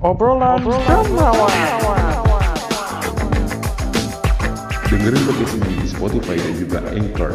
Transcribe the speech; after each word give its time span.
Obrolan, 0.00 0.64
Obrolan 0.64 1.04
Dengerin 4.88 5.22
podcast 5.28 5.52
ini 5.60 5.76
di 5.76 5.86
Spotify 5.92 6.40
dan 6.40 6.54
juga 6.56 6.80
Anchor. 6.88 7.32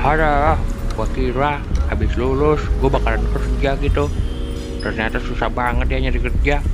Ada, 0.00 0.56
gua 0.96 1.08
kira 1.12 1.60
habis 1.92 2.16
lulus 2.16 2.64
gue 2.80 2.88
bakalan 2.88 3.20
kerja 3.28 3.76
gitu. 3.76 4.08
Ternyata 4.80 5.20
susah 5.20 5.52
banget 5.52 5.92
ya 5.92 6.08
nyari 6.08 6.20
kerja. 6.32 6.64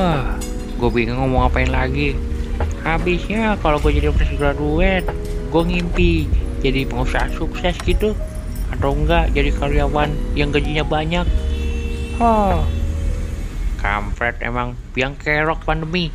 Hah, 0.00 0.40
gue 0.80 0.88
bingung 0.88 1.28
mau 1.28 1.44
ngapain 1.44 1.68
lagi. 1.68 2.16
Habisnya 2.88 3.60
kalau 3.60 3.76
gue 3.84 4.00
jadi 4.00 4.08
fresh 4.08 4.40
graduate, 4.40 5.04
gue 5.52 5.62
ngimpi 5.68 6.24
jadi 6.64 6.88
pengusaha 6.88 7.28
sukses 7.36 7.76
gitu. 7.84 8.16
Atau 8.72 8.96
enggak 8.96 9.28
jadi 9.36 9.52
karyawan 9.52 10.08
yang 10.32 10.48
gajinya 10.48 10.88
banyak. 10.88 11.28
Hah, 12.16 12.64
kampret 13.76 14.40
emang 14.40 14.72
biang 14.96 15.12
kerok 15.20 15.68
pandemi. 15.68 16.08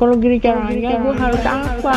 Kalau 0.00 0.16
gini 0.16 0.40
caranya 0.40 0.96
gue 0.96 1.12
harus 1.12 1.44
apa? 1.44 1.96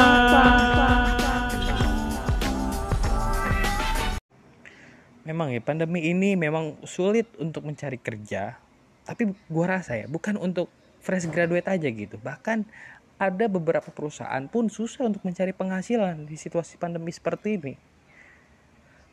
Memang 5.24 5.56
ya 5.56 5.64
pandemi 5.64 6.04
ini 6.04 6.36
memang 6.36 6.76
sulit 6.84 7.32
untuk 7.40 7.64
mencari 7.64 7.96
kerja. 7.96 8.60
Tapi 9.08 9.32
gua 9.48 9.80
rasa 9.80 9.96
ya 9.96 10.12
bukan 10.12 10.36
untuk 10.36 10.68
fresh 11.00 11.32
graduate 11.32 11.72
aja 11.72 11.88
gitu. 11.88 12.20
Bahkan 12.20 12.68
ada 13.18 13.46
beberapa 13.50 13.90
perusahaan 13.90 14.46
pun 14.46 14.70
susah 14.70 15.10
untuk 15.10 15.26
mencari 15.26 15.54
penghasilan 15.54 16.30
di 16.30 16.38
situasi 16.38 16.78
pandemi 16.78 17.10
seperti 17.10 17.58
ini. 17.58 17.74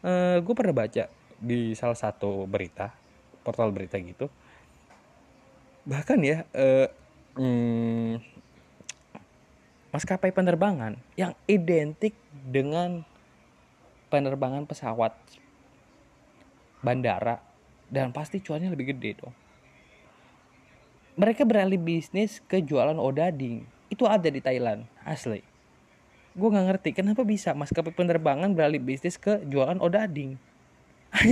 Eh 0.05 0.38
gue 0.44 0.55
pernah 0.55 0.77
baca 0.77 1.08
di 1.41 1.72
salah 1.72 1.97
satu 1.97 2.44
berita, 2.44 2.92
portal 3.41 3.72
berita 3.72 3.97
gitu. 3.97 4.28
Bahkan 5.88 6.19
ya 6.20 6.44
eh, 6.52 6.88
hmm, 7.41 8.20
maskapai 9.92 10.32
penerbangan 10.36 11.00
yang 11.16 11.32
identik 11.48 12.12
dengan 12.28 13.08
penerbangan 14.12 14.69
pesawat 14.69 15.16
bandara 16.84 17.41
dan 17.88 18.12
pasti 18.12 18.44
cuannya 18.44 18.69
lebih 18.69 18.92
gede 18.92 19.25
dong. 19.25 19.34
Mereka 21.14 21.47
beralih 21.47 21.78
bisnis 21.78 22.42
ke 22.44 22.58
jualan 22.60 22.98
odading. 22.98 23.73
Itu 23.95 24.11
ada 24.11 24.27
di 24.27 24.42
Thailand, 24.42 24.83
asli. 25.06 25.39
Gue 26.34 26.50
nggak 26.50 26.67
ngerti 26.67 26.91
kenapa 26.98 27.23
bisa 27.23 27.55
maskapai 27.55 27.95
penerbangan 27.95 28.50
beralih 28.50 28.83
bisnis 28.83 29.14
ke 29.14 29.39
jualan 29.47 29.78
odading. 29.78 30.34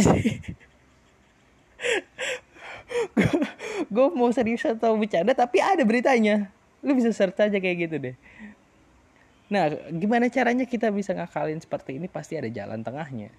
gue 3.92 4.06
mau 4.14 4.30
serius 4.30 4.62
atau 4.62 4.94
bercanda 4.94 5.34
tapi 5.34 5.58
ada 5.58 5.82
beritanya. 5.82 6.46
Lu 6.86 6.94
bisa 6.94 7.10
search 7.10 7.42
aja 7.42 7.58
kayak 7.58 7.90
gitu 7.90 7.98
deh. 7.98 8.14
Nah, 9.50 9.74
gimana 9.90 10.30
caranya 10.30 10.62
kita 10.62 10.94
bisa 10.94 11.10
ngakalin 11.18 11.58
seperti 11.58 11.98
ini? 11.98 12.06
Pasti 12.06 12.38
ada 12.38 12.46
jalan 12.46 12.86
tengahnya 12.86 13.34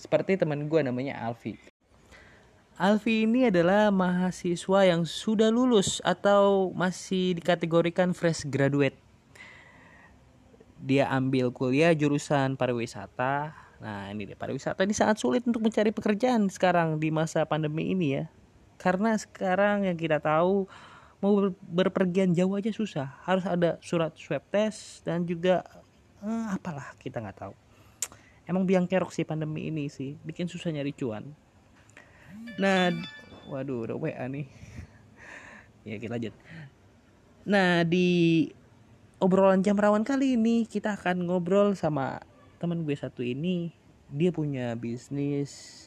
seperti 0.00 0.40
teman 0.40 0.64
gue 0.64 0.80
namanya 0.80 1.20
Alfi. 1.20 1.69
Alfi 2.80 3.28
ini 3.28 3.44
adalah 3.44 3.92
mahasiswa 3.92 4.88
yang 4.88 5.04
sudah 5.04 5.52
lulus 5.52 6.00
atau 6.00 6.72
masih 6.72 7.36
dikategorikan 7.36 8.16
fresh 8.16 8.48
graduate. 8.48 8.96
Dia 10.80 11.12
ambil 11.12 11.52
kuliah 11.52 11.92
jurusan 11.92 12.56
pariwisata. 12.56 13.52
Nah 13.84 14.08
ini 14.08 14.24
deh 14.24 14.32
pariwisata 14.32 14.88
ini 14.88 14.96
sangat 14.96 15.20
sulit 15.20 15.44
untuk 15.44 15.60
mencari 15.60 15.92
pekerjaan 15.92 16.48
sekarang 16.48 16.96
di 16.96 17.12
masa 17.12 17.44
pandemi 17.44 17.92
ini 17.92 18.16
ya. 18.16 18.32
Karena 18.80 19.12
sekarang 19.12 19.84
yang 19.84 20.00
kita 20.00 20.16
tahu 20.16 20.64
mau 21.20 21.52
berpergian 21.60 22.32
jauh 22.32 22.56
aja 22.56 22.72
susah. 22.72 23.12
Harus 23.28 23.44
ada 23.44 23.76
surat 23.84 24.16
swab 24.16 24.40
test 24.48 25.04
dan 25.04 25.28
juga 25.28 25.68
eh, 26.24 26.46
apalah 26.48 26.96
kita 26.96 27.20
nggak 27.20 27.44
tahu 27.44 27.52
emang 28.50 28.66
biang 28.66 28.90
kerok 28.90 29.14
sih 29.14 29.22
pandemi 29.22 29.70
ini 29.70 29.86
sih 29.86 30.18
bikin 30.26 30.50
susah 30.50 30.74
nyari 30.74 30.90
cuan 30.90 31.30
nah 32.60 32.92
waduh 33.48 33.88
udah 33.88 33.96
WA 33.98 34.26
nih. 34.30 34.46
Ya 35.82 35.96
kita 35.96 36.16
lanjut. 36.16 36.34
Nah 37.48 37.82
di 37.88 38.48
obrolan 39.18 39.64
jam 39.64 39.76
rawan 39.80 40.04
kali 40.04 40.36
ini 40.36 40.68
kita 40.68 40.96
akan 40.96 41.24
ngobrol 41.24 41.72
sama 41.72 42.20
teman 42.60 42.84
gue 42.84 42.94
satu 42.94 43.24
ini. 43.24 43.72
Dia 44.10 44.30
punya 44.34 44.74
bisnis 44.76 45.86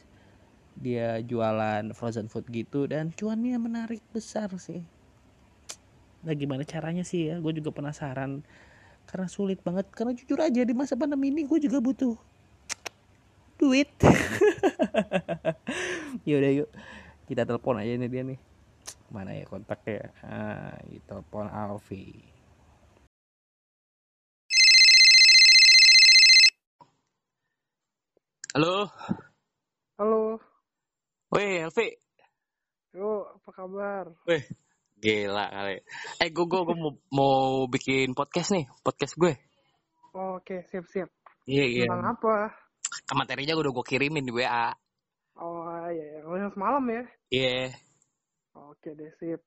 dia 0.74 1.22
jualan 1.22 1.94
frozen 1.94 2.26
food 2.26 2.50
gitu 2.50 2.90
dan 2.90 3.14
cuannya 3.14 3.54
menarik 3.62 4.02
besar 4.10 4.50
sih. 4.58 4.82
Nah 6.26 6.34
gimana 6.34 6.66
caranya 6.66 7.06
sih 7.06 7.30
ya? 7.30 7.38
Gue 7.38 7.54
juga 7.54 7.70
penasaran. 7.70 8.42
Karena 9.06 9.28
sulit 9.30 9.62
banget. 9.62 9.86
Karena 9.94 10.10
jujur 10.16 10.40
aja 10.42 10.66
di 10.66 10.74
masa 10.74 10.98
pandemi 10.98 11.30
ini 11.30 11.46
gue 11.46 11.62
juga 11.62 11.78
butuh 11.78 12.18
duit 13.54 13.86
yaudah 16.28 16.52
yuk 16.62 16.70
kita 17.26 17.42
telepon 17.42 17.80
aja 17.82 17.98
nih 17.98 18.10
dia 18.10 18.22
nih 18.22 18.38
mana 19.10 19.34
ya 19.34 19.44
kontaknya 19.46 20.10
ah 20.22 20.78
kita 20.86 21.18
telepon 21.18 21.46
Alfi 21.50 22.34
Halo, 28.54 28.86
Halo, 29.98 30.38
weh 31.34 31.66
Elvi, 31.66 31.90
yo 32.94 33.26
apa 33.34 33.50
kabar? 33.50 34.14
weh 34.30 34.46
gila 35.02 35.50
kali. 35.50 35.82
Eh 36.22 36.30
gue 36.30 36.46
gue 36.46 36.60
gue 36.62 36.76
mau, 36.78 36.94
mau 37.10 37.66
bikin 37.66 38.14
podcast 38.14 38.54
nih, 38.54 38.70
podcast 38.86 39.18
gue. 39.18 39.34
Oke, 40.14 40.62
siap-siap. 40.70 41.10
Iya 41.50 41.64
iya. 41.66 41.86
Tentang 41.90 42.14
apa? 42.14 42.54
Ke 43.02 43.12
materinya 43.18 43.58
gue 43.58 43.66
udah 43.66 43.74
gue 43.74 43.86
kirimin 43.90 44.22
di 44.22 44.30
WA. 44.30 44.70
Oh 45.34 45.66
iya, 45.94 46.26
oh, 46.26 46.34
yang 46.34 46.50
semalam 46.50 46.84
ya? 46.90 47.02
Iya. 47.30 47.70
Oke 48.54 48.90
deh, 48.98 49.10
sip. 49.18 49.40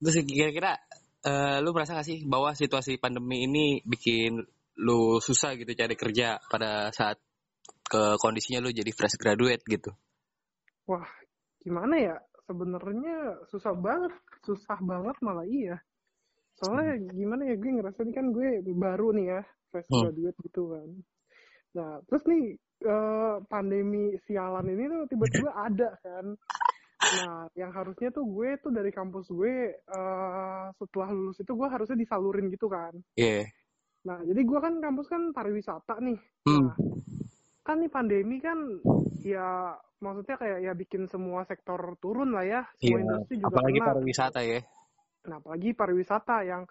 Terus 0.00 0.16
kira-kira 0.28 0.76
eh, 1.24 1.56
lu 1.64 1.72
merasa 1.72 1.96
gak 1.96 2.08
sih 2.08 2.20
bahwa 2.28 2.52
situasi 2.52 3.00
pandemi 3.00 3.48
ini 3.48 3.80
bikin 3.84 4.44
lu 4.84 5.22
susah 5.22 5.56
gitu 5.56 5.70
cari 5.72 5.94
kerja 5.96 6.36
pada 6.50 6.92
saat 6.92 7.16
ke 7.84 8.18
kondisinya 8.18 8.64
lu 8.64 8.74
jadi 8.74 8.90
fresh 8.90 9.16
graduate 9.20 9.62
gitu? 9.64 9.92
Wah, 10.88 11.06
gimana 11.62 11.94
ya? 11.96 12.16
Sebenarnya 12.44 13.40
susah 13.48 13.72
banget, 13.72 14.12
susah 14.44 14.76
banget 14.84 15.16
malah 15.24 15.48
iya. 15.48 15.80
Soalnya 16.60 17.00
gimana 17.12 17.48
ya, 17.48 17.54
gue 17.56 17.70
ngerasa 17.80 18.04
ini 18.04 18.12
kan 18.12 18.26
gue 18.30 18.60
baru 18.76 19.16
nih 19.16 19.26
ya, 19.32 19.40
fresh 19.72 19.88
Hmm. 19.88 20.02
graduate 20.06 20.38
gitu 20.44 20.62
kan. 20.70 20.88
Nah, 21.74 21.98
terus 22.06 22.22
nih 22.24 22.44
eh, 22.84 23.36
pandemi 23.46 24.14
sialan 24.24 24.66
ini 24.66 24.84
tuh 24.86 25.02
tiba-tiba 25.10 25.50
ada 25.66 25.90
kan. 26.00 26.26
Nah, 27.04 27.44
yang 27.52 27.68
harusnya 27.68 28.08
tuh 28.08 28.24
gue 28.24 28.56
tuh 28.58 28.72
dari 28.72 28.88
kampus 28.88 29.28
gue 29.28 29.74
eh, 29.76 30.64
setelah 30.74 31.08
lulus 31.10 31.38
itu 31.38 31.52
gue 31.52 31.68
harusnya 31.68 31.98
disalurin 31.98 32.48
gitu 32.48 32.70
kan. 32.70 32.94
Iya. 33.14 33.50
Nah, 34.04 34.20
jadi 34.22 34.40
gue 34.40 34.58
kan 34.60 34.74
kampus 34.78 35.06
kan 35.08 35.32
pariwisata 35.32 35.98
nih. 36.00 36.18
Hmm. 36.46 36.68
Nah, 36.70 36.76
kan 37.64 37.80
nih 37.80 37.88
pandemi 37.88 38.36
kan 38.38 38.60
ya 39.24 39.72
maksudnya 39.96 40.36
kayak 40.36 40.58
ya 40.60 40.72
bikin 40.76 41.08
semua 41.08 41.48
sektor 41.48 41.80
turun 41.96 42.36
lah 42.36 42.44
ya. 42.44 42.62
Semua 42.76 43.00
Iya. 43.00 43.04
industri 43.08 43.34
juga 43.40 43.56
Apalagi 43.56 43.78
kena. 43.80 43.88
pariwisata 43.88 44.40
ya. 44.44 44.60
Nah, 45.24 45.36
apalagi 45.40 45.70
pariwisata 45.72 46.36
yang 46.44 46.62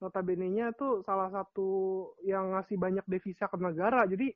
notabene-nya 0.00 0.72
tuh 0.74 1.04
salah 1.04 1.28
satu 1.28 1.68
yang 2.24 2.56
ngasih 2.56 2.80
banyak 2.80 3.04
devisa 3.06 3.46
ke 3.46 3.56
negara. 3.60 4.08
Jadi 4.08 4.32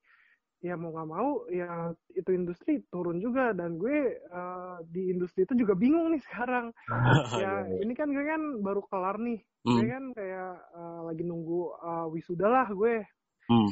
ya 0.65 0.81
mau 0.81 0.97
nggak 0.97 1.09
mau 1.13 1.45
ya 1.53 1.93
itu 2.17 2.33
industri 2.33 2.81
turun 2.89 3.21
juga 3.21 3.53
dan 3.53 3.77
gue 3.77 4.17
eh, 4.17 4.77
di 4.89 5.13
industri 5.13 5.45
itu 5.45 5.53
juga 5.57 5.77
bingung 5.77 6.13
nih 6.13 6.23
sekarang. 6.25 6.73
ya 7.43 7.69
ini 7.85 7.93
kan 7.93 8.09
gue 8.13 8.25
kan 8.25 8.43
baru 8.61 8.85
kelar 8.89 9.17
nih. 9.21 9.41
Gue 9.65 9.85
Hmm. 9.85 9.93
kan 9.93 10.05
kayak 10.13 10.53
eh, 10.77 11.01
lagi 11.09 11.25
nunggu 11.25 11.61
eh, 11.81 12.07
wisuda 12.13 12.47
lah 12.49 12.69
gue. 12.69 13.05
Hmm. 13.49 13.69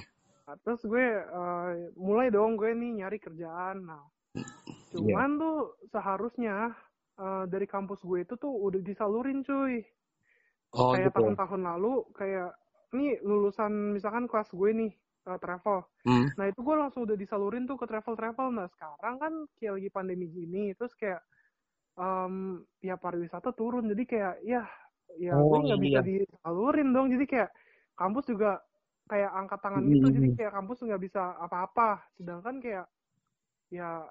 Nah, 0.48 0.56
terus 0.64 0.80
gue 0.84 1.06
eh, 1.20 1.70
mulai 1.96 2.28
dong 2.28 2.56
gue 2.56 2.72
nih 2.72 3.04
nyari 3.04 3.20
kerjaan. 3.20 3.84
Nah, 3.88 4.04
cuman 4.92 5.30
tuh 5.40 5.56
seharusnya 5.88 6.72
eh, 7.16 7.44
dari 7.48 7.64
kampus 7.64 8.00
gue 8.04 8.24
itu 8.24 8.36
tuh 8.36 8.52
udah 8.52 8.80
disalurin 8.80 9.40
cuy. 9.44 9.80
Oh 10.72 10.92
kayak 10.96 11.12
gitu. 11.12 11.16
tahun-tahun 11.20 11.62
lalu 11.68 11.92
kayak 12.16 12.50
nih 12.96 13.20
lulusan 13.24 13.72
misalkan 13.96 14.24
kelas 14.28 14.48
gue 14.52 14.70
nih 14.72 14.92
eh, 15.28 15.38
travel. 15.40 15.84
Hmm. 16.04 16.26
Nah 16.36 16.44
itu 16.48 16.60
gue 16.64 16.76
langsung 16.76 17.02
udah 17.08 17.16
disalurin 17.16 17.64
tuh 17.68 17.76
ke 17.80 17.86
travel-travel. 17.88 18.48
Nah 18.56 18.66
sekarang 18.72 19.16
kan 19.20 19.32
kayak 19.60 19.72
lagi 19.80 19.90
pandemi 19.92 20.26
gini, 20.32 20.72
terus 20.76 20.92
kayak 20.96 21.20
em, 22.00 22.64
ya 22.84 22.96
pariwisata 22.96 23.52
turun. 23.56 23.88
Jadi 23.92 24.04
kayak 24.08 24.34
ya 24.44 24.62
ya 25.20 25.34
Oh, 25.36 25.48
gue 25.52 25.58
nggak 25.68 25.80
bisa 25.82 26.00
iya. 26.00 26.08
disalurin 26.24 26.88
dong. 26.96 27.08
Jadi 27.12 27.24
kayak 27.28 27.50
kampus 27.96 28.24
juga 28.32 28.60
kayak 29.10 29.30
angkat 29.34 29.60
tangan 29.60 29.82
Hmm. 29.84 29.92
gitu 29.92 30.06
jadi 30.14 30.28
kayak 30.38 30.52
kampus 30.56 30.78
nggak 30.88 31.02
bisa 31.04 31.22
apa-apa 31.36 32.00
sedangkan 32.16 32.56
kayak 32.62 32.86
ya 33.72 34.06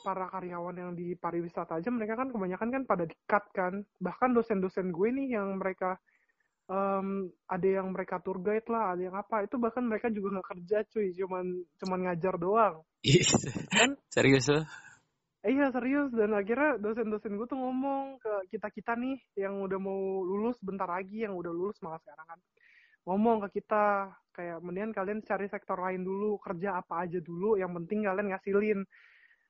para 0.00 0.30
karyawan 0.30 0.76
yang 0.76 0.92
di 0.94 1.18
pariwisata 1.18 1.82
aja 1.82 1.90
mereka 1.90 2.14
kan 2.14 2.30
kebanyakan 2.30 2.68
kan 2.70 2.82
pada 2.86 3.04
di-cut 3.04 3.44
kan. 3.54 3.82
Bahkan 3.98 4.30
dosen-dosen 4.34 4.94
gue 4.94 5.08
nih 5.12 5.38
yang 5.38 5.58
mereka 5.58 5.98
em, 6.70 7.28
ada 7.48 7.68
yang 7.68 7.90
mereka 7.90 8.20
tour 8.22 8.38
guide 8.40 8.68
lah 8.70 8.94
ada 8.94 9.02
yang 9.08 9.16
apa 9.16 9.44
itu 9.44 9.56
bahkan 9.58 9.84
mereka 9.84 10.08
juga 10.12 10.38
nggak 10.38 10.48
kerja 10.56 10.78
cuy. 10.92 11.08
Cuman 11.14 11.44
cuman 11.82 11.98
ngajar 12.08 12.34
doang. 12.38 12.74
Kan? 13.74 13.94
serius 14.10 14.48
lo 14.50 14.62
Eh, 15.46 15.54
Iya 15.54 15.70
serius. 15.70 16.10
Dan 16.10 16.34
akhirnya 16.34 16.82
dosen-dosen 16.82 17.38
gue 17.38 17.46
tuh 17.46 17.58
ngomong 17.58 18.18
ke 18.18 18.58
kita 18.58 18.68
kita 18.74 18.92
nih 18.98 19.16
yang 19.38 19.62
udah 19.62 19.78
mau 19.78 20.22
lulus 20.26 20.58
bentar 20.58 20.90
lagi 20.90 21.22
yang 21.22 21.34
udah 21.38 21.52
lulus 21.54 21.78
malah 21.80 22.02
sekarang 22.02 22.26
kan. 22.26 22.40
Ngomong 23.06 23.46
ke 23.46 23.62
kita 23.62 24.12
kayak 24.34 24.58
mendingan 24.62 24.94
kalian 24.94 25.18
cari 25.26 25.46
sektor 25.50 25.74
lain 25.74 26.06
dulu 26.06 26.38
kerja 26.38 26.78
apa 26.78 27.06
aja 27.06 27.18
dulu 27.18 27.58
yang 27.58 27.74
penting 27.74 28.06
kalian 28.06 28.30
ngasilin 28.30 28.80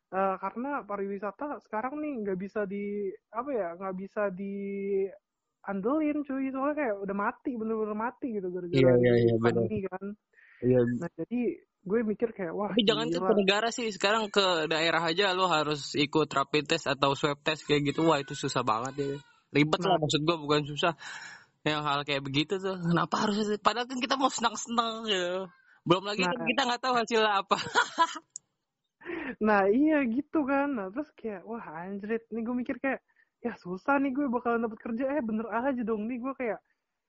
Eh, 0.08 0.36
karena 0.40 0.80
pariwisata 0.88 1.60
sekarang 1.68 2.00
nih 2.00 2.12
nggak 2.24 2.38
bisa 2.40 2.64
di 2.64 3.12
apa 3.28 3.50
ya 3.52 3.68
nggak 3.76 3.96
bisa 4.00 4.22
di 4.32 4.54
andelin 5.68 6.24
cuy. 6.24 6.48
Soalnya 6.48 6.76
kayak 6.80 6.94
udah 7.04 7.16
mati 7.16 7.52
bener-bener 7.60 7.92
mati 7.92 8.26
gitu 8.32 8.48
gara-gara 8.48 8.72
Iya, 8.72 8.92
iya, 8.96 9.12
di 9.12 9.20
iya, 9.20 9.34
bener. 9.36 9.44
pandemi 9.44 9.78
kan. 9.84 10.04
Iya. 10.64 10.80
Nah 10.96 11.10
jadi 11.12 11.40
gue 11.88 12.00
mikir 12.04 12.28
kayak 12.32 12.52
wah 12.56 12.72
tapi 12.72 12.88
jangan 12.88 13.06
gila. 13.12 13.20
ke 13.20 13.32
negara 13.36 13.68
sih. 13.68 13.92
Sekarang 13.92 14.32
ke 14.32 14.64
daerah 14.72 15.04
aja 15.04 15.36
lo 15.36 15.44
harus 15.44 15.92
ikut 15.92 16.28
rapid 16.32 16.64
test 16.64 16.88
atau 16.88 17.12
swab 17.12 17.44
test 17.44 17.68
kayak 17.68 17.92
gitu. 17.92 18.08
Wah 18.08 18.16
itu 18.16 18.32
susah 18.32 18.64
banget 18.64 18.94
ya. 18.96 19.08
Ribet 19.52 19.80
lah 19.84 19.92
Nah. 19.92 20.00
maksud 20.00 20.20
gua 20.24 20.36
bukan 20.40 20.64
susah. 20.64 20.96
Yang 21.68 21.80
hal 21.84 22.00
kayak 22.08 22.24
begitu 22.24 22.56
tuh 22.56 22.80
kenapa 22.80 23.28
harus? 23.28 23.44
Padahal 23.60 23.84
kan 23.84 24.00
kita 24.00 24.16
mau 24.16 24.32
senang-senang 24.32 25.04
gitu. 25.04 25.52
Belum 25.84 26.04
lagi 26.08 26.24
kan 26.24 26.32
Nah. 26.32 26.48
kita 26.48 26.60
nggak 26.64 26.80
tahu 26.80 26.94
hasilnya 26.96 27.32
apa 27.44 27.56
Nah 29.44 29.68
iya 29.70 30.02
gitu 30.08 30.44
kan. 30.44 30.74
Nah 30.78 30.86
terus 30.92 31.08
kayak 31.14 31.42
wah 31.46 31.62
anjrit. 31.84 32.24
Nih 32.34 32.42
gue 32.42 32.56
mikir 32.56 32.76
kayak 32.82 33.00
ya 33.44 33.54
susah 33.60 33.96
nih 34.02 34.10
gue 34.14 34.26
bakalan 34.30 34.64
dapet 34.66 34.78
kerja. 34.82 35.04
Eh 35.18 35.22
bener 35.22 35.46
aja 35.50 35.82
dong 35.84 36.06
nih 36.10 36.18
gue 36.22 36.34
kayak 36.34 36.60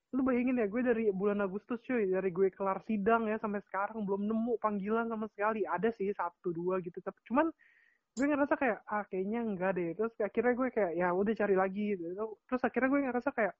lu 0.10 0.26
bayangin 0.26 0.58
ya 0.58 0.66
gue 0.66 0.82
dari 0.82 1.04
bulan 1.14 1.46
Agustus 1.46 1.78
cuy 1.86 2.10
dari 2.10 2.34
gue 2.34 2.50
kelar 2.50 2.82
sidang 2.90 3.30
ya 3.30 3.38
sampai 3.38 3.62
sekarang 3.70 4.10
belum 4.10 4.26
nemu 4.26 4.58
panggilan 4.58 5.06
sama 5.06 5.30
sekali 5.30 5.62
ada 5.70 5.94
sih 5.94 6.10
satu 6.10 6.50
dua 6.50 6.82
gitu 6.82 6.98
tapi 6.98 7.22
cuman 7.30 7.54
gue 8.18 8.26
ngerasa 8.26 8.58
kayak 8.58 8.80
ah 8.90 9.06
kayaknya 9.06 9.46
enggak 9.46 9.78
deh 9.78 9.94
terus 9.94 10.10
akhirnya 10.18 10.54
gue 10.58 10.68
kayak 10.74 10.92
ya 10.98 11.14
udah 11.14 11.34
cari 11.38 11.56
lagi 11.56 11.94
gitu. 11.94 12.04
terus 12.50 12.62
akhirnya 12.66 12.90
gue 12.90 13.02
ngerasa 13.06 13.30
kayak 13.38 13.54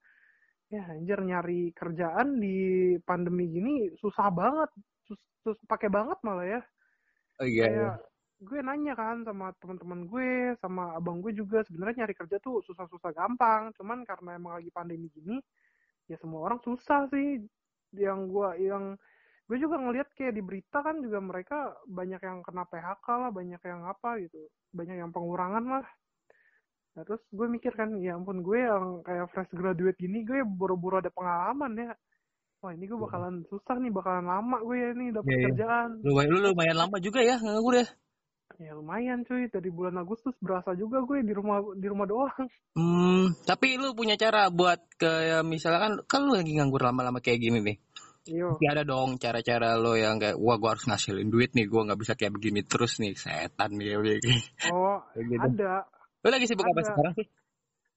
ya 0.74 0.82
anjir 0.90 1.18
nyari 1.22 1.70
kerjaan 1.70 2.28
di 2.42 2.58
pandemi 3.06 3.46
gini 3.46 3.74
susah 4.02 4.26
banget 4.34 4.70
sus, 5.06 5.20
sus 5.46 5.58
pakai 5.70 5.86
banget 5.86 6.18
malah 6.26 6.46
ya 6.46 6.60
oh 7.38 7.46
iya 7.46 7.62
kayak 7.62 7.94
gue 8.40 8.58
nanya 8.64 8.96
kan 8.96 9.20
sama 9.20 9.52
teman-teman 9.60 10.08
gue 10.08 10.56
sama 10.64 10.96
abang 10.96 11.20
gue 11.20 11.36
juga 11.36 11.60
sebenarnya 11.68 12.04
nyari 12.04 12.14
kerja 12.16 12.36
tuh 12.40 12.64
susah-susah 12.64 13.12
gampang. 13.12 13.68
Cuman 13.76 14.08
karena 14.08 14.40
emang 14.40 14.56
lagi 14.56 14.72
pandemi 14.72 15.12
gini 15.12 15.36
ya 16.08 16.16
semua 16.16 16.48
orang 16.48 16.60
susah 16.64 17.04
sih. 17.12 17.44
Yang 17.92 18.20
gue 18.32 18.48
yang 18.64 18.84
gue 19.44 19.58
juga 19.60 19.76
ngelihat 19.76 20.08
kayak 20.16 20.32
di 20.32 20.42
berita 20.46 20.80
kan 20.80 21.04
juga 21.04 21.20
mereka 21.20 21.76
banyak 21.84 22.22
yang 22.22 22.40
kena 22.40 22.64
PHK 22.64 23.06
lah 23.12 23.30
banyak 23.30 23.60
yang 23.60 23.80
apa 23.84 24.10
gitu. 24.24 24.40
Banyak 24.72 24.96
yang 25.04 25.10
pengurangan 25.12 25.64
lah. 25.68 25.86
Nah 26.96 27.02
terus 27.04 27.20
gue 27.28 27.44
mikir 27.44 27.76
kan 27.76 27.92
ya 28.00 28.16
ampun 28.16 28.40
gue 28.40 28.56
yang 28.56 29.04
kayak 29.04 29.28
fresh 29.36 29.52
graduate 29.52 30.00
gini 30.00 30.24
gue 30.24 30.40
buru-buru 30.48 30.96
ada 30.96 31.12
pengalaman 31.12 31.76
ya. 31.76 31.92
Wah 32.64 32.72
ini 32.72 32.88
gue 32.88 32.96
bakalan 32.96 33.44
susah 33.52 33.76
nih 33.76 33.92
bakalan 33.92 34.24
lama 34.24 34.64
gue 34.64 34.76
ya 34.80 34.90
nih 34.96 35.08
dapet 35.12 35.28
Iya, 35.28 35.36
iya. 35.36 35.44
kerjaan. 35.52 35.90
Lumayan 36.08 36.30
lu 36.32 36.38
lumayan 36.40 36.76
lama 36.80 36.96
juga 36.96 37.20
ya 37.20 37.36
nganggur 37.36 37.84
ya 37.84 37.88
Ya 38.58 38.74
lumayan 38.74 39.22
cuy, 39.22 39.46
dari 39.46 39.70
bulan 39.70 40.00
Agustus 40.02 40.34
berasa 40.42 40.74
juga 40.74 41.00
gue 41.06 41.22
di 41.22 41.30
rumah 41.30 41.62
di 41.78 41.86
rumah 41.86 42.06
doang. 42.10 42.46
Hmm, 42.74 43.30
tapi 43.46 43.78
lu 43.78 43.94
punya 43.94 44.18
cara 44.18 44.50
buat 44.50 44.78
kayak 44.98 45.46
misalkan 45.46 46.02
kan 46.10 46.20
lu 46.26 46.34
lagi 46.34 46.58
nganggur 46.58 46.82
lama-lama 46.82 47.22
kayak 47.22 47.40
gini 47.40 47.58
nih. 47.62 47.78
Pasti 48.30 48.66
ada 48.68 48.84
dong 48.84 49.16
cara-cara 49.16 49.74
lo 49.80 49.96
yang 49.96 50.20
kayak 50.20 50.36
wah 50.36 50.60
gua 50.60 50.76
harus 50.76 50.84
ngasilin 50.86 51.32
duit 51.32 51.56
nih, 51.56 51.66
gua 51.66 51.88
nggak 51.88 52.00
bisa 52.04 52.12
kayak 52.14 52.36
begini 52.36 52.60
terus 52.62 53.00
nih, 53.00 53.16
setan 53.16 53.74
nih 53.74 53.96
kayak. 54.22 54.22
Oh, 54.70 55.00
Kayak 55.14 55.26
gitu. 55.30 55.46
ada. 55.56 55.74
Lu 56.20 56.28
lagi 56.28 56.46
sibuk 56.46 56.68
apa 56.68 56.80
Ada. 56.84 56.88
sekarang 56.92 57.12
sih? 57.16 57.26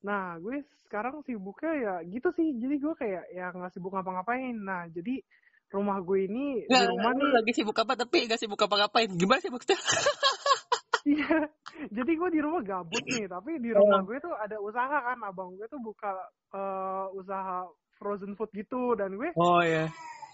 Nah, 0.04 0.36
gue 0.40 0.58
sekarang 0.88 1.16
sibuknya 1.24 1.72
ya 1.76 1.94
gitu 2.08 2.30
sih. 2.36 2.56
Jadi 2.60 2.76
gue 2.80 2.94
kayak 2.96 3.24
ya 3.36 3.52
nggak 3.52 3.72
sibuk 3.76 3.92
ngapa-ngapain. 3.92 4.56
Nah, 4.56 4.88
jadi 4.92 5.20
rumah 5.74 5.98
gue 6.00 6.20
ini 6.24 6.62
di 6.62 6.70
Nggak, 6.70 6.86
rumah 6.88 7.12
nih. 7.12 7.32
lagi 7.34 7.52
sibuk 7.52 7.76
apa 7.76 7.94
tapi 7.96 8.18
nggak 8.24 8.38
sibuk 8.38 8.60
apa-ngapain. 8.60 9.10
Gimana 9.12 9.40
sih 9.40 9.50
maksudnya? 9.50 9.78
Iya. 11.04 11.52
jadi 11.92 12.12
gue 12.16 12.30
di 12.32 12.40
rumah 12.40 12.64
gabut 12.64 13.04
nih, 13.04 13.28
tapi 13.28 13.60
di 13.60 13.76
rumah 13.76 14.00
gue 14.02 14.16
tuh 14.18 14.32
ada 14.34 14.56
usaha 14.58 15.04
kan. 15.04 15.20
Abang 15.20 15.52
gue 15.54 15.68
tuh 15.68 15.76
buka 15.78 16.16
eh, 16.50 17.06
usaha 17.14 17.68
frozen 17.94 18.34
food 18.34 18.48
gitu 18.54 18.96
dan 18.96 19.12
gue 19.14 19.36
Oh 19.36 19.60
iya. 19.60 19.92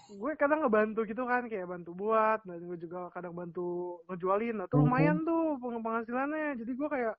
gue 0.08 0.32
kadang 0.36 0.62
ngebantu 0.62 1.02
gitu 1.04 1.22
kan 1.22 1.46
kayak 1.46 1.66
bantu 1.66 1.90
buat 1.92 2.38
dan 2.42 2.60
gue 2.60 2.78
juga 2.78 3.10
kadang 3.10 3.30
bantu 3.32 3.98
ngejualin 4.06 4.58
nah 4.58 4.66
tuh 4.66 4.78
Mhm. 4.78 4.84
lumayan 4.84 5.18
tuh 5.22 5.42
peng- 5.56 5.78
penghasilannya 5.80 6.46
jadi 6.56 6.72
gue 6.72 6.88
kayak 6.88 7.14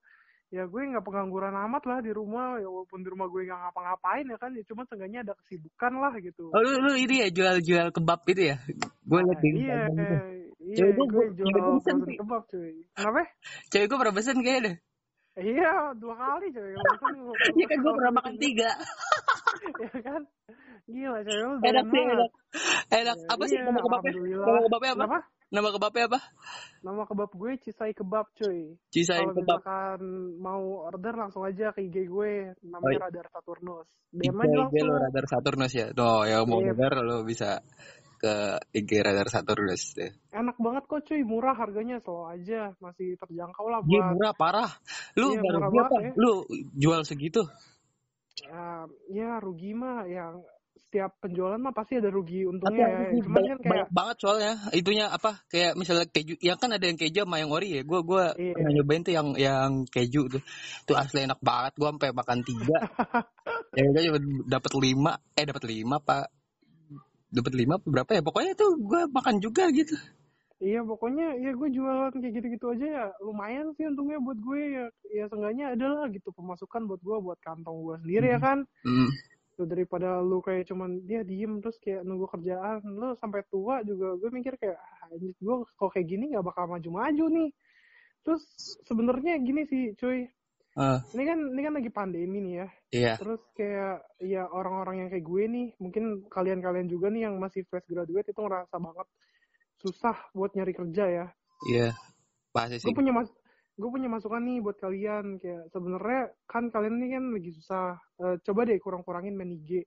ya 0.51 0.67
gue 0.67 0.81
nggak 0.83 1.01
pengangguran 1.01 1.55
amat 1.55 1.83
lah 1.85 1.99
di 1.99 2.11
rumah 2.11 2.59
ya 2.59 2.67
walaupun 2.67 2.99
di 2.99 3.07
rumah 3.07 3.25
gue 3.25 3.47
nggak 3.47 3.55
ngapa-ngapain 3.57 4.27
ya 4.27 4.35
kan 4.35 4.51
ya 4.51 4.63
cuma 4.67 4.83
seenggaknya 4.83 5.23
ada 5.23 5.33
kesibukan 5.33 5.93
lah 5.95 6.11
gitu 6.19 6.51
Oh 6.51 6.59
lu, 6.59 6.71
lu 6.81 6.93
ini 6.93 7.23
ya 7.23 7.31
jual-jual 7.31 7.87
kebab 7.89 8.19
itu 8.27 8.51
ya? 8.51 8.57
Gue 9.01 9.19
liat 9.21 9.39
di 9.39 9.49
iya 9.57 9.87
gitu. 9.87 10.03
iya 10.61 10.75
Cewek 10.77 10.93
gue- 10.93 11.07
gue 11.07 11.25
jual 11.33 11.47
cewek 11.47 11.55
gue 11.57 11.73
pesen 11.73 11.95
frozen 11.97 12.19
kebab 12.19 12.43
cuy 12.45 12.71
kenapa 12.91 13.21
Cewek 13.67 13.87
gue 13.87 13.97
pernah 13.97 14.13
pesen 14.13 14.37
kayaknya 14.37 14.61
deh. 14.61 14.75
iya 15.39 15.71
dua 15.95 16.13
kali 16.13 16.47
cuy 16.51 16.71
Iya 17.55 17.65
kan 17.65 17.77
gue 17.79 17.93
pernah 17.95 18.13
makan 18.13 18.33
tiga. 18.35 18.69
ya 19.81 19.99
kan 20.03 20.21
gila 20.83 21.19
cewek 21.23 21.41
lu 21.41 21.55
Enak 21.63 21.85
sih, 21.87 22.01
enak. 22.03 22.31
Enak. 22.91 23.15
Apa 23.25 23.43
sih 23.47 23.55
Iya, 23.55 23.63
nama 23.65 23.79
kebabnya? 23.79 24.11
alhamdulillah. 24.11 24.45
Nama 24.45 24.59
kebabnya 24.67 24.91
apa? 24.99 25.19
Nama 25.51 25.67
kebabnya 25.67 26.07
apa? 26.07 26.19
Nama 26.79 27.03
kebab 27.03 27.31
gue 27.35 27.51
Cisai 27.59 27.91
Kebab 27.91 28.31
cuy. 28.39 28.79
Cisai 28.87 29.19
Kalau 29.19 29.35
kebab. 29.35 29.59
misalkan 29.59 30.01
mau 30.39 30.87
order 30.87 31.11
langsung 31.11 31.43
aja 31.43 31.75
ke 31.75 31.83
IG 31.91 32.07
gue, 32.07 32.55
Oh, 32.55 32.67
namanya 32.71 32.95
iya. 32.95 33.03
Radar 33.11 33.27
Saturnus. 33.35 33.87
DM 34.15 34.31
aja 34.39 34.47
IG 34.47 34.55
lo 34.55 34.63
langsung. 34.63 35.03
Radar 35.03 35.25
Saturnus 35.27 35.73
ya. 35.75 35.87
Tuh, 35.91 36.23
yang 36.23 36.47
mau 36.47 36.63
Iya. 36.63 36.71
dengar 36.71 37.03
lo 37.03 37.27
bisa 37.27 37.59
ke 38.15 38.33
IG 38.71 38.91
Radar 39.03 39.27
Saturnus 39.27 39.91
deh. 39.91 40.11
Enak 40.31 40.55
banget 40.55 40.83
kok 40.87 41.03
cuy, 41.03 41.21
murah 41.27 41.55
harganya 41.59 41.99
selalu 41.99 42.23
aja, 42.31 42.61
masih 42.79 43.19
terjangkau 43.19 43.67
lah 43.67 43.83
Iya 43.83 43.91
buat 43.91 44.05
murah 44.15 44.33
parah. 44.39 44.71
Lu 45.19 45.35
nggak 45.35 45.43
murah 45.51 45.67
banget 45.67 45.91
ya. 45.99 46.11
Lu 46.15 46.31
jual 46.79 47.03
segitu? 47.03 47.43
ya, 48.47 48.87
ya 49.11 49.29
rugi 49.43 49.75
mah 49.75 50.07
yang 50.07 50.39
setiap 50.77 51.15
penjualan 51.23 51.55
mah 51.55 51.71
pasti 51.71 51.99
ada 51.99 52.11
rugi 52.11 52.43
untungnya 52.43 52.83
ya. 52.83 52.99
Cuman 53.23 53.31
banyak, 53.31 53.55
kan 53.55 53.63
kayak 53.63 53.71
banyak 53.71 53.89
banget 53.95 54.15
soalnya. 54.19 54.53
Itunya 54.75 55.05
apa? 55.07 55.31
Kayak 55.47 55.79
misalnya 55.79 56.03
keju. 56.11 56.35
Ya 56.43 56.59
kan 56.59 56.75
ada 56.75 56.83
yang 56.83 56.99
keju 56.99 57.23
sama 57.23 57.39
yang 57.39 57.47
ori 57.47 57.79
ya. 57.79 57.81
Gua 57.87 58.03
gua 58.03 58.23
Iya. 58.35 58.51
pernah 58.55 58.71
nyobain 58.75 59.01
tuh 59.07 59.13
yang 59.15 59.27
yang 59.39 59.71
keju 59.87 60.27
tuh. 60.27 60.43
Tuh 60.83 60.95
asli 60.99 61.23
enak 61.23 61.39
banget. 61.39 61.79
Gua 61.79 61.95
sampai 61.95 62.11
makan 62.11 62.37
tiga. 62.43 62.75
ya 63.79 63.83
udah 63.87 64.03
dapat 64.51 64.71
lima. 64.83 65.13
Eh 65.39 65.45
dapat 65.47 65.63
lima 65.63 65.95
pak. 66.03 66.27
Dapat 67.31 67.53
lima 67.55 67.73
apa 67.79 67.87
berapa 67.87 68.11
ya? 68.11 68.21
Pokoknya 68.27 68.53
tuh 68.59 68.75
gua 68.83 69.07
makan 69.07 69.39
juga 69.39 69.71
gitu. 69.71 69.95
Iya 70.61 70.85
pokoknya 70.85 71.41
ya 71.41 71.57
gue 71.57 71.73
jualan 71.73 72.13
kayak 72.13 72.37
gitu-gitu 72.37 72.69
aja 72.69 72.85
ya 72.85 73.05
lumayan 73.17 73.73
sih 73.73 73.89
untungnya 73.89 74.21
buat 74.21 74.37
gue 74.37 74.61
ya 74.61 74.85
ya 75.09 75.25
seenggaknya 75.25 75.73
ada 75.73 75.89
lah 75.89 76.05
gitu 76.13 76.29
pemasukan 76.37 76.85
buat 76.85 77.01
gue 77.01 77.17
buat 77.17 77.41
kantong 77.41 77.81
gue 77.81 77.95
sendiri 78.05 78.29
ya 78.29 78.37
kan 78.37 78.61
Hmm. 78.85 79.09
Tuh, 79.61 79.69
daripada 79.69 80.17
lu 80.25 80.41
kayak 80.41 80.73
cuman 80.73 81.05
dia 81.05 81.21
diem 81.21 81.61
terus 81.61 81.77
kayak 81.77 82.01
nunggu 82.01 82.25
kerjaan 82.33 82.81
lu 82.81 83.13
sampai 83.21 83.45
tua 83.45 83.85
juga 83.85 84.17
gue 84.17 84.33
mikir 84.33 84.57
kayak 84.57 84.73
ah, 84.73 85.13
anjir 85.13 85.37
gue 85.37 85.55
kalau 85.77 85.91
kayak 85.93 86.09
gini 86.09 86.33
nggak 86.33 86.41
bakal 86.41 86.65
maju-maju 86.65 87.25
nih 87.29 87.49
terus 88.25 88.41
sebenarnya 88.89 89.37
gini 89.37 89.61
sih 89.69 89.93
cuy 90.01 90.25
Ah, 90.73 90.97
ini 91.13 91.23
kan 91.27 91.39
ini 91.51 91.61
kan 91.61 91.73
lagi 91.77 91.91
pandemi 91.93 92.39
nih 92.41 92.53
ya 92.57 92.67
iya. 92.89 93.13
terus 93.21 93.43
kayak 93.53 94.01
ya 94.17 94.49
orang-orang 94.49 95.05
yang 95.05 95.09
kayak 95.13 95.29
gue 95.29 95.43
nih 95.45 95.67
mungkin 95.77 96.25
kalian-kalian 96.31 96.89
juga 96.89 97.13
nih 97.13 97.29
yang 97.29 97.37
masih 97.37 97.61
fresh 97.69 97.85
graduate 97.85 98.33
itu 98.33 98.39
ngerasa 98.41 98.81
banget 98.81 99.07
susah 99.77 100.17
buat 100.33 100.57
nyari 100.57 100.73
kerja 100.73 101.05
ya 101.05 101.25
Iya. 101.69 101.93
Pasti 102.49 102.81
sih. 102.81 102.89
gue 102.89 102.97
punya 102.97 103.13
mas 103.13 103.29
gue 103.81 103.89
punya 103.89 104.05
masukan 104.07 104.37
nih 104.39 104.61
buat 104.61 104.77
kalian 104.77 105.25
kayak 105.35 105.67
sebenarnya 105.67 106.21
kan 106.45 106.69
kalian 106.69 106.95
ini 106.95 107.07
kan 107.11 107.23
lagi 107.31 107.51
susah 107.51 107.97
Eh, 108.15 108.37
coba 108.45 108.63
deh 108.63 108.77
kurang-kurangin 108.77 109.33
main 109.33 109.49
IG 109.51 109.81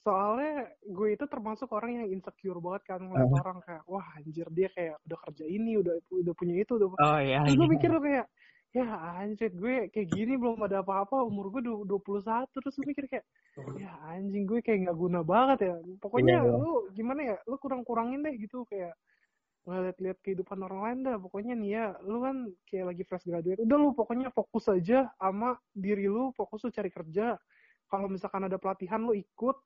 soalnya 0.00 0.64
gue 0.82 1.08
itu 1.12 1.22
termasuk 1.24 1.70
orang 1.70 1.92
yang 1.94 2.08
insecure 2.08 2.58
banget 2.58 2.82
kan 2.88 3.00
ngeliat 3.00 3.28
Uh-huh. 3.28 3.42
orang 3.42 3.58
kayak 3.60 3.82
wah 3.86 4.06
anjir 4.16 4.48
dia 4.50 4.66
kayak 4.70 4.98
udah 5.04 5.18
kerja 5.22 5.44
ini 5.46 5.76
udah 5.76 5.92
udah 6.10 6.34
punya 6.34 6.54
itu 6.58 6.72
udah 6.74 6.88
Oh 6.98 7.20
iya. 7.20 7.44
terus 7.44 7.54
gue 7.54 7.62
iya. 7.62 7.74
mikir 7.76 7.88
tuh 7.90 8.02
kayak 8.02 8.26
ya 8.70 8.86
anjir 9.14 9.50
gue 9.52 9.74
kayak 9.88 10.08
gini 10.08 10.34
belum 10.34 10.62
ada 10.62 10.80
apa-apa 10.80 11.20
umur 11.20 11.52
gue 11.52 11.62
du- 11.62 11.84
21 11.84 12.48
terus 12.50 12.74
gue 12.74 12.86
mikir 12.86 13.04
kayak 13.06 13.26
ya 13.76 13.90
anjing 14.08 14.46
gue 14.46 14.58
kayak 14.58 14.88
nggak 14.88 14.96
guna 14.96 15.20
banget 15.20 15.58
ya 15.60 15.74
pokoknya 15.98 16.38
Iya, 16.38 16.48
iya. 16.48 16.58
lu 16.58 16.72
gimana 16.90 17.20
ya 17.24 17.36
lu 17.44 17.56
kurang-kurangin 17.56 18.22
deh 18.22 18.34
gitu 18.34 18.64
kayak 18.66 18.94
ngeliat-liat 19.68 20.18
kehidupan 20.24 20.58
orang 20.64 20.80
lain 20.84 20.98
dah. 21.04 21.16
Pokoknya 21.20 21.54
nih 21.56 21.70
ya 21.76 21.86
lu 22.04 22.24
kan 22.24 22.36
kayak 22.68 22.86
lagi 22.94 23.02
fresh 23.04 23.26
graduate 23.28 23.60
udah 23.60 23.76
lu 23.76 23.88
pokoknya 23.92 24.32
fokus 24.32 24.68
aja 24.72 25.12
sama 25.20 25.56
diri 25.76 26.08
lu 26.08 26.32
fokus 26.32 26.64
lu 26.64 26.70
cari 26.72 26.90
kerja. 26.90 27.36
Kalau 27.90 28.06
misalkan 28.06 28.46
ada 28.46 28.56
pelatihan 28.56 29.02
lu 29.02 29.12
ikut. 29.12 29.56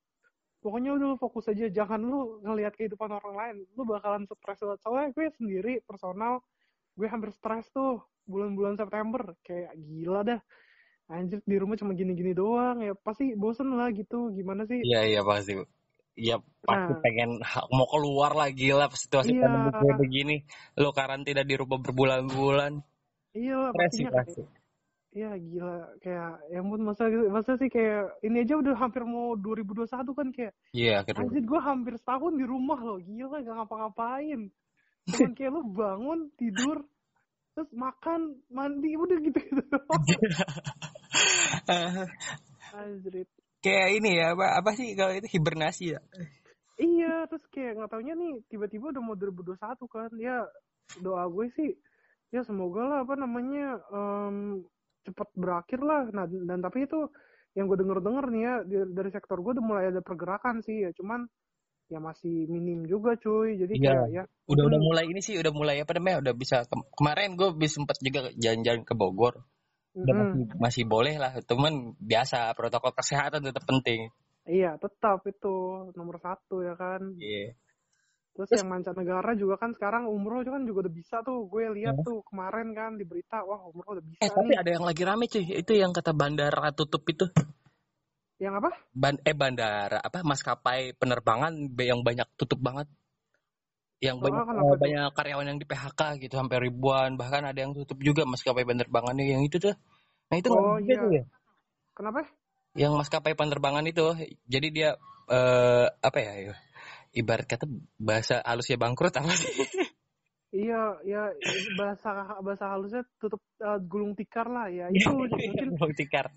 Pokoknya 0.65 0.97
udah 0.97 1.07
lu 1.13 1.17
fokus 1.21 1.45
aja. 1.53 1.69
Jangan 1.69 2.01
lu 2.01 2.41
ngelihat 2.41 2.73
kehidupan 2.73 3.13
orang 3.13 3.35
lain. 3.37 3.57
Lu 3.77 3.85
bakalan 3.85 4.25
stres 4.25 4.65
banget. 4.65 4.81
Soalnya 4.81 5.09
gue 5.13 5.27
sendiri 5.37 5.73
personal 5.85 6.41
gue 6.97 7.05
hampir 7.05 7.37
stres 7.37 7.69
tuh 7.69 8.01
bulan-bulan 8.25 8.81
September. 8.81 9.37
Kayak 9.45 9.77
gila 9.77 10.25
dah. 10.25 10.41
Anjir 11.13 11.45
di 11.45 11.61
rumah 11.61 11.77
cuma 11.77 11.93
gini-gini 11.93 12.33
doang. 12.33 12.81
Ya 12.81 12.97
pasti 12.97 13.37
bosen 13.37 13.77
lah 13.77 13.93
gitu. 13.93 14.33
Gimana 14.33 14.65
sih? 14.65 14.81
Iya 14.81 15.05
iya 15.05 15.21
pasti. 15.21 15.61
Iya 16.15 16.39
pasti 16.63 16.93
Nah. 16.95 17.01
pengen 17.03 17.31
mau 17.75 17.87
keluar 17.91 18.33
lagi 18.33 18.71
lah 18.71 18.87
situasi 18.89 19.35
Iya. 19.35 19.43
pandemi 19.43 19.71
kayak 19.75 19.99
begini. 19.99 20.37
Lo 20.79 20.95
karantina 20.95 21.43
di 21.43 21.55
rumah 21.59 21.83
berbulan-bulan. 21.83 22.79
iya 23.35 23.57
lah 23.59 23.73
pasti. 23.75 24.07
Iya 25.15 25.39
gila 25.39 25.95
kayak 26.03 26.31
ya 26.51 26.59
ampun 26.59 26.83
masa 26.83 27.07
masa 27.31 27.55
sih 27.55 27.71
kayak 27.71 28.19
ini 28.23 28.43
aja 28.43 28.59
udah 28.59 28.75
hampir 28.75 29.07
mau 29.07 29.39
2021 29.39 30.11
kan 30.11 30.29
kayak 30.35 30.55
Iya 30.75 31.07
gitu. 31.07 31.23
anjir 31.23 31.43
gue 31.47 31.61
hampir 31.63 31.95
setahun 31.99 32.35
di 32.35 32.43
rumah 32.43 32.79
loh 32.83 32.99
gila 32.99 33.39
gak 33.47 33.55
ngapa-ngapain 33.55 34.51
cuman 35.07 35.31
kayak 35.39 35.51
lu 35.55 35.63
bangun 35.71 36.21
tidur 36.35 36.83
terus 37.55 37.71
makan 37.71 38.43
mandi 38.51 38.99
udah 38.99 39.19
gitu 39.23 39.39
gitu 39.39 39.79
anjir 42.75 43.27
kayak 43.65 43.89
ini 43.97 44.21
ya 44.21 44.37
apa 44.37 44.61
apa 44.61 44.71
sih 44.77 44.93
kalau 44.93 45.17
itu 45.17 45.25
hibernasi 45.33 45.97
ya? 45.97 46.01
iya 46.77 47.25
terus 47.31 47.41
kayak 47.49 47.79
nggak 47.79 47.91
taunya 47.91 48.13
nih 48.13 48.45
tiba-tiba 48.51 48.93
udah 48.93 49.03
mau 49.03 49.17
2021 49.17 49.57
kan 49.89 50.11
ya 50.21 50.45
doa 51.01 51.25
gue 51.31 51.47
sih 51.55 51.71
ya 52.29 52.43
semoga 52.43 52.83
lah 52.85 52.99
apa 53.03 53.15
namanya 53.15 53.79
em, 53.89 54.67
cepat 55.07 55.29
berakhir 55.33 55.81
lah 55.81 56.11
nah 56.11 56.27
dan 56.27 56.61
tapi 56.61 56.85
itu 56.85 57.09
yang 57.55 57.71
gue 57.71 57.79
denger-denger 57.79 58.25
nih 58.29 58.43
ya 58.43 58.55
dari 58.91 59.11
sektor 59.15 59.39
gue 59.39 59.55
udah 59.55 59.63
mulai 59.65 59.85
ada 59.89 60.03
pergerakan 60.03 60.59
sih 60.61 60.83
ya 60.83 60.91
cuman 60.93 61.25
ya 61.87 62.03
masih 62.03 62.51
minim 62.51 62.83
juga 62.85 63.15
cuy 63.15 63.55
jadi 63.55 63.71
Iya. 63.71 63.87
kayak 63.95 64.09
ya 64.11 64.25
Udah 64.45 64.65
udah 64.67 64.81
Hmm. 64.81 64.89
mulai 64.91 65.05
ini 65.07 65.21
sih 65.23 65.39
udah 65.39 65.53
mulai 65.55 65.79
apa 65.79 65.95
namanya 65.95 66.21
udah 66.21 66.35
bisa 66.35 66.67
kem- 66.67 66.89
kemarin 66.93 67.39
gue 67.39 67.49
bisa 67.55 67.79
sempat 67.79 67.97
juga 68.03 68.29
jalan-jalan 68.35 68.83
ke 68.83 68.93
Bogor. 68.93 69.41
Udah 69.95 70.11
mm-mm. 70.11 70.31
masih, 70.35 70.45
masih 70.59 70.85
boleh 70.91 71.15
lah, 71.23 71.33
temen 71.47 71.95
biasa 72.03 72.51
protokol 72.59 72.91
kesehatan 72.93 73.47
tetap 73.47 73.63
penting. 73.63 74.11
iya 74.45 74.77
tetap 74.77 75.25
itu 75.25 75.89
nomor 75.97 76.21
satu 76.21 76.61
ya 76.61 76.77
kan 76.77 77.01
Iya. 77.17 77.57
terus, 78.37 78.53
Terus- 78.53 78.61
yang 78.61 78.69
mancanegara 78.69 79.33
juga 79.39 79.57
kan 79.57 79.73
sekarang 79.73 80.05
umroh 80.05 80.45
kan 80.45 80.69
juga 80.69 80.85
udah 80.85 80.93
bisa 80.93 81.25
tuh 81.25 81.49
gue 81.49 81.65
lihat 81.81 81.97
Hmm. 81.97 82.05
tuh 82.05 82.19
kemarin 82.29 82.77
kan 82.77 83.01
di 83.01 83.09
berita 83.09 83.41
wah 83.41 83.65
umroh 83.65 83.97
udah 83.97 84.05
bisa 84.05 84.21
Eh 84.21 84.29
tapi 84.29 84.53
nih 84.53 84.59
ada 84.61 84.71
yang 84.77 84.85
lagi 84.85 85.03
rame 85.07 85.25
cuy, 85.33 85.45
itu 85.49 85.73
yang 85.73 85.97
kata 85.97 86.13
bandara 86.13 86.69
tutup 86.77 87.09
itu. 87.09 87.25
yang 88.43 88.59
apa 88.59 88.69
Ban 88.93 89.17
eh 89.25 89.33
bandara 89.33 90.03
apa 90.03 90.21
maskapai 90.27 90.93
penerbangan 90.99 91.55
yang 91.81 92.03
banyak 92.05 92.27
tutup 92.37 92.59
banget. 92.61 92.91
Yang 94.05 94.17
Oh, 94.21 94.29
banyak 94.29 94.45
tuh? 94.45 94.77
banyak 94.85 95.09
karyawan 95.17 95.47
yang 95.49 95.59
di 95.59 95.67
PHK 95.67 96.01
gitu 96.21 96.35
sampai 96.37 96.57
ribuan, 96.61 97.17
bahkan 97.17 97.43
ada 97.49 97.57
yang 97.57 97.73
tutup 97.73 97.97
juga 98.05 98.29
maskapai 98.29 98.69
penerbangannya 98.69 99.25
yang 99.25 99.43
itu 99.49 99.57
tuh. 99.57 99.73
Nah, 100.29 100.37
itu 100.37 100.49
Oh, 100.53 100.77
iya. 100.77 101.01
tuh 101.01 101.11
ya. 101.17 101.25
kenapa 101.97 102.29
Yang 102.77 102.93
maskapai 103.01 103.33
penerbangan 103.33 103.85
itu. 103.89 104.05
Jadi 104.45 104.69
dia 104.77 104.91
eh 105.33 105.87
apa 105.89 106.19
ya? 106.21 106.33
ya, 106.53 106.55
Ibarat 107.17 107.47
kata 107.49 107.65
bahasa 107.97 108.45
halusnya 108.45 108.77
bangkrut 108.77 109.15
apa 109.17 109.33
sih? 109.33 109.49
Iya, 110.55 111.03
ya 111.03 111.35
bahasa 111.75 112.39
bahasa 112.39 112.71
halusnya 112.71 113.03
tutup 113.19 113.43
eh, 113.59 113.79
gulung 113.91 114.15
tikar 114.15 114.47
lah 114.47 114.71
ya. 114.71 114.87
Itu 114.87 115.11
mungkin 115.19 115.75
Bang 115.75 115.95
tikar. 115.99 116.31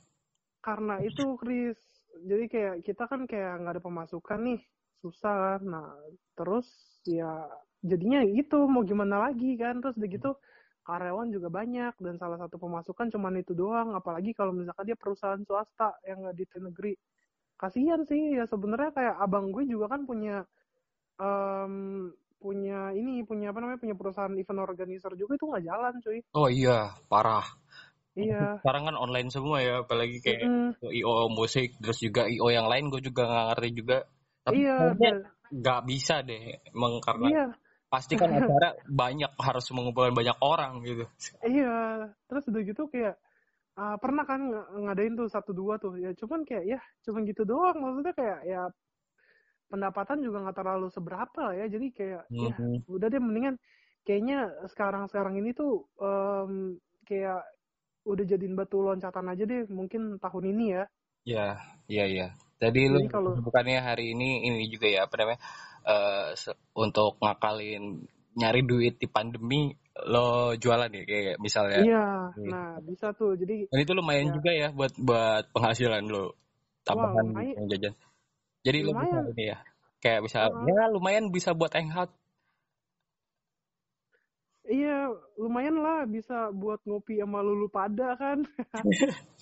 karena 0.65 0.99
itu 1.05 1.37
Chris. 1.37 1.77
Jadi 2.17 2.49
kayak 2.49 2.75
kita 2.81 3.05
kan 3.05 3.29
kayak 3.29 3.61
nggak 3.61 3.77
ada 3.77 3.83
pemasukan 3.83 4.39
nih, 4.41 4.59
susah 5.05 5.35
kan. 5.37 5.61
Nah, 5.69 5.89
terus 6.33 6.65
ya 7.07 7.47
jadinya 7.89 8.19
gitu 8.37 8.67
mau 8.67 8.83
gimana 8.83 9.15
lagi 9.25 9.55
kan. 9.61 9.79
Terus 9.81 9.95
udah 9.99 10.09
gitu 10.11 10.29
karyawan 10.87 11.27
juga 11.35 11.47
banyak 11.51 11.93
dan 11.99 12.15
salah 12.21 12.37
satu 12.39 12.55
pemasukan 12.63 13.07
cuman 13.13 13.33
itu 13.43 13.53
doang. 13.57 13.95
Apalagi 13.99 14.31
kalau 14.37 14.51
misalkan 14.55 14.85
dia 14.89 14.97
perusahaan 14.99 15.41
swasta 15.47 15.97
yang 16.07 16.23
nggak 16.23 16.35
di 16.39 16.45
negeri. 16.67 16.93
Kasihan 17.57 18.01
sih 18.05 18.37
ya 18.37 18.45
sebenarnya 18.45 18.91
kayak 18.97 19.15
abang 19.23 19.49
gue 19.55 19.63
juga 19.65 19.85
kan 19.93 20.05
punya 20.09 20.45
em, 21.21 21.73
punya 22.41 22.93
ini 22.93 23.25
punya 23.29 23.49
apa 23.51 23.59
namanya 23.61 23.81
punya 23.81 23.95
perusahaan 23.97 24.35
event 24.37 24.61
organizer 24.61 25.11
juga 25.17 25.33
itu 25.37 25.45
nggak 25.49 25.65
jalan 25.69 25.93
cuy 26.05 26.19
Oh 26.37 26.47
iya, 26.57 26.71
parah. 27.11 27.45
iya 28.17 28.37
Sekarang 28.61 28.83
kan 28.87 28.95
online 29.03 29.29
semua 29.35 29.57
ya, 29.67 29.73
apalagi 29.83 30.17
kayak 30.25 30.41
Mm-mm. 30.45 30.75
IO 30.99 31.13
musik, 31.39 31.67
terus 31.81 31.97
juga 32.05 32.21
IO 32.33 32.47
yang 32.57 32.67
lain 32.71 32.85
gue 32.93 33.01
juga 33.07 33.21
nggak 33.29 33.45
ngerti 33.49 33.69
juga. 33.79 33.97
Tapi 34.45 34.59
iya 34.59 34.73
dan- 35.01 35.21
nggak 35.51 35.81
bisa 35.87 36.21
deh, 36.25 36.59
emang 36.73 36.99
karena 37.03 37.27
iya 37.29 37.45
pasti 37.87 38.19
kan 38.19 38.27
acara 38.35 38.75
banyak 38.83 39.31
harus 39.39 39.65
mengumpulkan 39.71 40.11
banyak 40.15 40.37
orang 40.43 40.83
gitu. 40.83 41.07
iya 41.47 42.11
terus 42.27 42.43
udah 42.51 42.61
gitu 42.67 42.83
kayak 42.91 43.15
ah, 43.79 43.95
pernah 43.95 44.27
kan 44.27 44.41
ng- 44.51 44.89
ngadain 44.89 45.15
tuh 45.15 45.31
satu 45.31 45.55
dua 45.55 45.79
tuh 45.79 45.95
ya 45.95 46.11
cuman 46.17 46.43
kayak 46.43 46.65
ya 46.67 46.79
cuman 47.07 47.23
gitu 47.23 47.47
doang 47.47 47.77
maksudnya 47.79 48.13
kayak 48.17 48.39
ya 48.43 48.61
pendapatan 49.67 50.23
juga 50.23 50.43
nggak 50.47 50.57
terlalu 50.57 50.87
seberapa 50.91 51.43
ya 51.55 51.65
jadi 51.67 51.87
kayak 51.91 52.23
ya 52.31 52.55
Mhm. 52.55 52.87
udah 52.87 53.07
deh 53.11 53.19
mendingan 53.19 53.55
kayaknya 54.07 54.47
sekarang 54.71 55.07
sekarang 55.11 55.35
ini 55.39 55.51
tuh 55.51 55.83
em, 55.99 56.79
kayak 57.03 57.43
udah 58.07 58.23
jadiin 58.23 58.55
batu 58.55 58.79
loncatan 58.79 59.27
aja 59.27 59.43
deh 59.43 59.67
mungkin 59.67 60.15
tahun 60.19 60.45
ini 60.55 60.65
ya 60.79 60.83
Ya, 61.27 61.59
iya 61.91 62.05
iya. 62.07 62.27
Tadi 62.57 62.81
lu 62.85 62.99
Jadi 62.99 63.09
kalau- 63.09 63.37
bukannya 63.37 63.79
hari 63.79 64.11
ini 64.11 64.43
ini 64.43 64.65
juga 64.67 64.87
ya 64.87 65.05
apa 65.05 65.13
namanya 65.15 65.39
eh, 65.83 66.27
se- 66.33 66.57
untuk 66.73 67.15
ngakalin 67.17 68.01
nyari 68.33 68.61
duit 68.61 68.97
di 68.97 69.07
pandemi 69.07 69.71
lo 70.03 70.53
jualan 70.53 70.89
ya 70.89 71.03
kayak 71.03 71.37
misalnya. 71.37 71.79
iya 71.79 72.05
Hmm. 72.29 72.49
nah 72.49 72.69
bisa 72.79 73.09
tuh 73.11 73.33
jadi 73.33 73.65
Dan 73.65 73.79
itu 73.81 73.93
lumayan 73.93 74.29
Ya. 74.29 74.33
juga 74.33 74.51
ya 74.51 74.67
buat 74.69 74.93
buat 74.95 75.43
penghasilan 75.51 76.05
lo 76.05 76.33
tambahan 76.83 77.25
lumayan. 77.27 77.55
yang 77.55 77.65
jajan. 77.67 77.93
Jadi 78.61 78.77
lo 78.81 78.91
bisa 78.91 79.09
Lumayan. 79.15 79.33
ini 79.33 79.43
ya 79.47 79.57
kayak 79.97 80.19
bisa 80.21 80.39
Uh-uh. 80.45 80.65
ya 80.67 80.83
lumayan 80.87 81.25
bisa 81.29 81.49
buat 81.51 81.71
hangout. 81.71 82.09
Iya, 84.67 85.07
lumayan 85.37 85.79
lah 85.79 86.03
bisa 86.03 86.51
buat 86.51 86.83
ngopi 86.83 87.17
sama 87.17 87.39
lulu 87.39 87.71
pada 87.71 88.19
kan. 88.19 88.43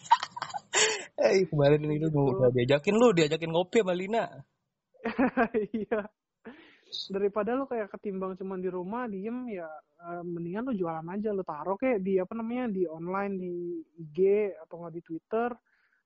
Eh 1.16 1.48
kemarin 1.48 1.80
itu 1.88 2.12
Gitu. 2.12 2.20
udah 2.20 2.52
diajakin 2.52 2.96
lu 3.00 3.08
diajakin 3.16 3.52
ngopi 3.52 3.80
sama 3.84 3.94
Lina. 3.96 4.26
Iya. 5.72 6.02
Daripada 7.12 7.58
lu 7.58 7.66
kayak 7.68 7.92
ketimbang 7.98 8.38
cuman 8.40 8.62
di 8.62 8.70
rumah 8.72 9.08
diem 9.10 9.48
ya 9.52 9.68
eh, 10.00 10.24
mendingan 10.24 10.72
lu 10.72 10.74
jualan 10.76 11.08
aja 11.08 11.32
lu 11.32 11.44
taruh 11.44 11.76
kayak 11.80 12.04
di 12.04 12.20
apa 12.20 12.34
namanya 12.36 12.72
di 12.72 12.84
online 12.88 13.34
di 13.40 13.54
IG 14.00 14.18
atau 14.68 14.84
nggak 14.84 14.94
di 14.96 15.02
Twitter. 15.04 15.50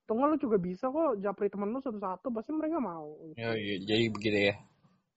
Atau 0.06 0.12
nggak 0.18 0.28
lu 0.30 0.36
juga 0.42 0.56
bisa 0.58 0.90
kok 0.90 1.18
japri 1.22 1.46
temen 1.50 1.70
lu 1.70 1.78
satu-satu 1.82 2.30
pasti 2.34 2.50
mereka 2.54 2.78
mau. 2.82 3.14
Ya, 3.38 3.54
iya, 3.54 3.76
jadi 3.82 4.04
begitu 4.10 4.38
ya. 4.50 4.54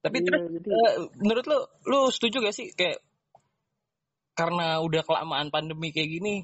Tapi 0.04 0.20
Iya, 0.20 0.26
terus 0.28 0.42
jadi 0.60 0.68
eh, 0.68 0.94
menurut 1.22 1.44
lu 1.48 1.58
lu 1.88 2.00
setuju 2.12 2.44
gak 2.44 2.54
sih 2.54 2.68
kayak 2.76 3.00
karena 4.34 4.82
udah 4.82 5.02
kelamaan 5.06 5.48
pandemi 5.54 5.94
kayak 5.94 6.10
gini 6.10 6.34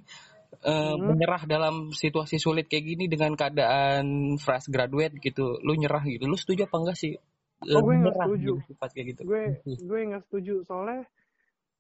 eh, 0.50 0.94
Hmm. 0.98 1.06
menyerah 1.06 1.42
dalam 1.46 1.94
situasi 1.94 2.36
sulit 2.42 2.66
kayak 2.66 2.84
gini 2.84 3.04
dengan 3.06 3.38
keadaan 3.38 4.36
fresh 4.36 4.66
graduate 4.68 5.16
gitu 5.22 5.62
lu 5.62 5.78
nyerah 5.78 6.02
gitu. 6.04 6.26
Lu 6.26 6.34
setuju 6.34 6.66
apa 6.66 6.76
enggak 6.82 6.98
sih? 6.98 7.14
Eh, 7.14 7.76
Oh, 7.76 7.84
gue 7.84 7.94
nggak 8.00 8.16
setuju. 8.16 8.52
gitu, 8.56 8.66
sifat 8.72 8.88
kayak 8.96 9.06
gitu. 9.14 9.22
Gue 9.28 9.44
gue 9.64 10.00
nggak 10.10 10.22
setuju. 10.28 10.54
Soalnya 10.64 11.04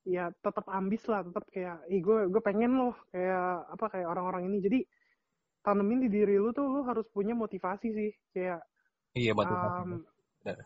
ya 0.04 0.32
tetap 0.32 0.64
ambis 0.72 1.04
lah 1.12 1.20
tetap 1.24 1.44
kayak 1.52 1.84
ih 1.92 2.00
gue 2.00 2.28
gue 2.32 2.42
pengen 2.44 2.72
loh 2.76 2.96
kayak 3.12 3.68
apa 3.74 3.86
kayak 3.88 4.08
orang-orang 4.08 4.48
ini. 4.52 4.58
Jadi 4.60 4.78
tanemin 5.60 6.04
di 6.04 6.08
diri 6.08 6.36
lu 6.40 6.52
tuh 6.52 6.68
lu 6.68 6.80
harus 6.84 7.04
punya 7.12 7.32
motivasi 7.32 7.88
sih. 7.92 8.10
Kayak 8.32 8.60
iya 9.16 9.32
motivasi 9.34 9.80
um, 9.82 10.04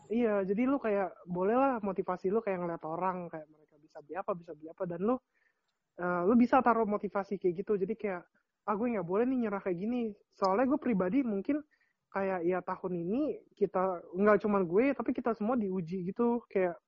iya 0.07 0.43
jadi 0.45 0.63
lu 0.69 0.77
kayak 0.79 1.11
boleh 1.27 1.55
lah 1.55 1.73
motivasi 1.83 2.31
lu 2.31 2.39
kayak 2.39 2.63
ngeliat 2.63 2.83
orang 2.83 3.27
kayak 3.27 3.47
mereka 3.51 3.75
bisa 3.79 3.97
beli 4.03 4.15
apa 4.19 4.31
bisa 4.35 4.51
beli 4.55 4.67
apa. 4.71 4.83
Dan 4.83 4.99
lu 5.03 5.15
eh, 5.99 6.21
lu 6.27 6.33
bisa 6.35 6.59
taruh 6.63 6.87
motivasi 6.87 7.39
kayak 7.39 7.65
gitu. 7.65 7.79
Jadi 7.79 7.93
kayak 7.95 8.23
ah 8.65 8.73
gue 8.73 8.87
nggak 8.97 9.07
boleh 9.07 9.25
nih 9.29 9.47
nyerah 9.47 9.61
kayak 9.61 9.77
gini. 9.77 10.11
Soalnya 10.35 10.65
gue 10.69 10.79
pribadi 10.81 11.21
mungkin 11.21 11.61
kayak 12.09 12.47
ya 12.47 12.63
tahun 12.63 12.93
ini 12.95 13.21
kita 13.59 14.07
nggak 14.15 14.39
cuma 14.47 14.63
gue 14.63 14.95
tapi 14.95 15.11
kita 15.11 15.35
semua 15.35 15.55
diuji 15.59 16.07
gitu. 16.11 16.41
Kayak 16.47 16.79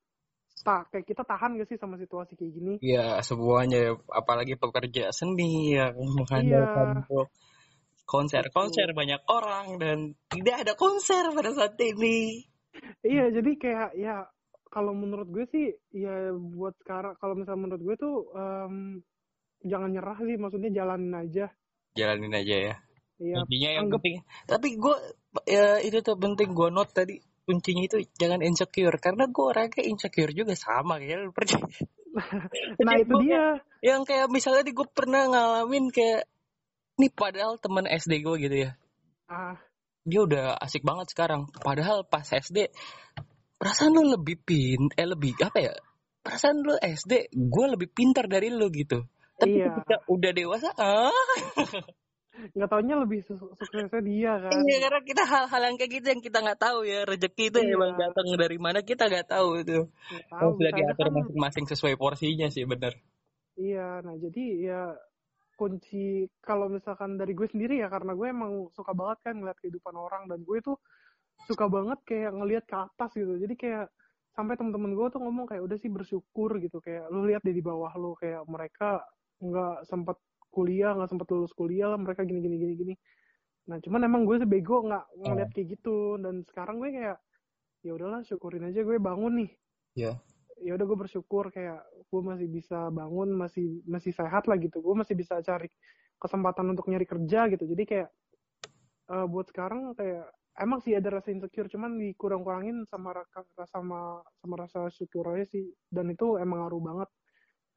tak 0.65 0.89
kayak 0.89 1.05
kita 1.05 1.21
tahan 1.21 1.53
gak 1.61 1.69
sih 1.69 1.77
sama 1.77 2.01
situasi 2.01 2.33
kayak 2.33 2.53
gini? 2.53 2.73
Iya, 2.81 3.21
semuanya 3.21 3.93
ya. 3.93 3.99
apalagi 4.09 4.57
pekerja 4.57 5.13
seni 5.13 5.77
yang 5.77 5.93
mengandalkan 5.93 7.05
untuk 7.05 7.29
konser-konser 8.07 8.95
banyak 8.95 9.19
orang 9.27 9.77
dan 9.77 9.97
tidak 10.31 10.63
ada 10.63 10.73
konser 10.79 11.27
pada 11.35 11.51
saat 11.51 11.75
ini. 11.83 12.47
iya 13.03 13.27
jadi 13.29 13.51
kayak 13.59 13.89
ya 13.99 14.23
kalau 14.69 14.93
menurut 14.93 15.27
gue 15.29 15.45
sih 15.49 15.65
ya 15.95 16.31
buat 16.33 16.75
sekarang 16.83 17.15
kalau 17.17 17.33
misalnya 17.35 17.61
menurut 17.67 17.81
gue 17.83 17.95
tuh 17.97 18.15
em, 18.35 18.75
jangan 19.65 19.89
nyerah 19.91 20.17
sih 20.21 20.35
maksudnya 20.37 20.69
jalanin 20.71 21.13
aja 21.15 21.47
Jalanin 21.97 22.29
aja 22.29 22.55
ya. 22.71 22.75
Iya, 23.17 23.41
Intinya 23.41 23.69
yang 23.73 23.85
anggap- 23.89 24.05
penting. 24.05 24.15
Tapi 24.45 24.67
gue 24.77 24.95
ya 25.49 25.81
itu 25.81 25.97
tuh 26.05 26.13
penting 26.13 26.53
gue 26.53 26.69
note 26.69 26.93
tadi 26.93 27.17
kuncinya 27.49 27.83
itu 27.89 27.97
jangan 28.21 28.45
insecure 28.45 28.93
karena 29.01 29.25
gue 29.25 29.41
orangnya 29.41 29.81
insecure 29.81 30.29
juga 30.29 30.53
sama 30.53 31.01
kayak 31.01 31.25
lu 31.25 31.33
percaya. 31.33 31.65
nah 32.85 32.93
itu 32.97 33.13
gua 33.13 33.21
dia 33.25 33.43
yang 33.81 34.01
kayak 34.05 34.29
misalnya 34.29 34.61
gue 34.69 34.87
pernah 34.93 35.25
ngalamin 35.29 35.89
kayak 35.89 36.29
nih 36.97 37.11
padahal 37.13 37.57
teman 37.61 37.85
SD 37.85 38.25
gue 38.25 38.35
gitu 38.41 38.57
ya 38.69 38.71
ah 39.29 39.57
dia 40.07 40.23
udah 40.23 40.57
asik 40.61 40.81
banget 40.81 41.13
sekarang 41.13 41.45
padahal 41.61 42.01
pas 42.07 42.25
SD 42.25 42.73
perasaan 43.57 43.93
lu 43.93 44.03
lebih 44.13 44.37
pin 44.45 44.81
eh 44.93 45.07
lebih 45.09 45.33
apa 45.41 45.57
ya 45.59 45.73
perasaan 46.21 46.61
lu 46.61 46.77
SD 46.77 47.33
gue 47.33 47.65
lebih 47.73 47.89
pintar 47.91 48.29
dari 48.29 48.53
lu 48.53 48.69
gitu. 48.69 49.03
Tapi 49.37 49.53
Iya. 49.61 49.69
ketika 49.69 49.95
udah 50.09 50.31
dewasa 50.33 50.69
ah. 50.77 51.13
Nggak 52.53 52.69
taunya 52.69 52.95
lebih 53.01 53.25
su- 53.25 53.37
suksesnya 53.57 54.01
dia 54.05 54.33
kan? 54.37 54.53
Iya 54.53 54.77
karena 54.85 55.01
kita 55.01 55.23
hal-hal 55.25 55.61
yang 55.73 55.75
kayak 55.81 55.91
gitu 55.97 56.07
yang 56.13 56.21
kita 56.21 56.37
nggak 56.45 56.61
tahu 56.61 56.85
ya 56.85 57.01
rezeki 57.05 57.43
itu 57.49 57.59
Iya. 57.65 57.73
emang 57.73 57.91
datang 57.97 58.27
dari 58.37 58.57
mana 58.61 58.79
kita 58.85 59.09
nggak 59.09 59.27
tahu 59.29 59.49
itu. 59.65 59.89
Tahu 60.29 60.49
sudah 60.57 60.71
diatur 60.73 61.07
kan 61.09 61.13
masing-masing 61.17 61.65
sesuai 61.65 61.95
porsinya 61.97 62.47
sih 62.53 62.65
bener. 62.69 62.93
Iya, 63.57 64.05
nah 64.05 64.13
jadi 64.21 64.43
ya 64.69 64.81
kunci 65.57 66.29
kalau 66.45 66.69
misalkan 66.69 67.17
dari 67.17 67.33
gue 67.33 67.49
sendiri 67.49 67.81
ya 67.81 67.89
karena 67.89 68.13
gue 68.13 68.27
emang 68.29 68.69
suka 68.77 68.93
banget 68.93 69.17
kan 69.25 69.41
ngeliat 69.41 69.57
kehidupan 69.57 69.97
orang 69.97 70.29
dan 70.29 70.45
gue 70.45 70.61
tuh 70.61 70.77
suka 71.47 71.65
banget 71.71 71.99
kayak 72.03 72.31
ngelihat 72.35 72.65
ke 72.67 72.75
atas 72.75 73.11
gitu. 73.15 73.39
Jadi 73.39 73.55
kayak 73.55 73.87
sampai 74.35 74.53
temen-temen 74.59 74.93
gue 74.93 75.07
tuh 75.09 75.21
ngomong 75.23 75.49
kayak 75.49 75.63
udah 75.65 75.77
sih 75.81 75.89
bersyukur 75.89 76.61
gitu 76.61 76.77
kayak 76.77 77.09
lu 77.09 77.25
lihat 77.25 77.41
di 77.41 77.63
bawah 77.63 77.89
lu 77.97 78.13
kayak 78.19 78.45
mereka 78.45 79.01
nggak 79.41 79.87
sempat 79.89 80.19
kuliah 80.53 80.93
nggak 80.93 81.09
sempat 81.09 81.27
lulus 81.33 81.53
kuliah 81.57 81.89
lah 81.89 81.97
mereka 81.97 82.21
gini 82.27 82.43
gini 82.43 82.55
gini 82.61 82.73
gini. 82.77 82.93
Nah 83.71 83.81
cuman 83.81 84.05
emang 84.05 84.21
gue 84.29 84.37
sebego 84.37 84.85
nggak 84.85 85.05
ngeliat 85.23 85.49
kayak 85.55 85.67
gitu 85.79 86.21
dan 86.21 86.45
sekarang 86.45 86.77
gue 86.77 86.93
kayak 86.93 87.17
ya 87.85 87.91
udahlah 87.95 88.21
syukurin 88.25 88.67
aja 88.67 88.83
gue 88.83 88.97
bangun 88.99 89.45
nih 89.45 89.51
Iya. 89.97 90.13
ya 90.61 90.71
udah 90.77 90.85
gue 90.85 90.97
bersyukur 90.97 91.49
kayak 91.49 91.81
gue 92.09 92.21
masih 92.21 92.47
bisa 92.49 92.89
bangun 92.93 93.33
masih 93.33 93.81
masih 93.85 94.13
sehat 94.13 94.45
lah 94.45 94.57
gitu 94.61 94.81
gue 94.81 94.93
masih 94.93 95.13
bisa 95.17 95.37
cari 95.41 95.69
kesempatan 96.17 96.65
untuk 96.73 96.89
nyari 96.89 97.05
kerja 97.05 97.45
gitu 97.49 97.65
jadi 97.65 97.83
kayak 97.85 98.09
eh, 99.13 99.25
buat 99.29 99.45
sekarang 99.49 99.93
kayak 99.93 100.29
emang 100.57 100.79
sih 100.81 100.97
ada 100.97 101.13
rasa 101.13 101.29
insecure 101.29 101.69
cuman 101.69 101.97
dikurang-kurangin 102.01 102.83
sama 102.89 103.13
rasa 103.13 103.45
sama 103.69 104.21
sama 104.41 104.55
rasa 104.57 104.89
syukur 104.89 105.29
aja 105.37 105.45
sih. 105.45 105.69
Dan 105.89 106.11
itu 106.13 106.41
emang 106.41 106.65
ngaruh 106.65 106.81
banget. 106.81 107.09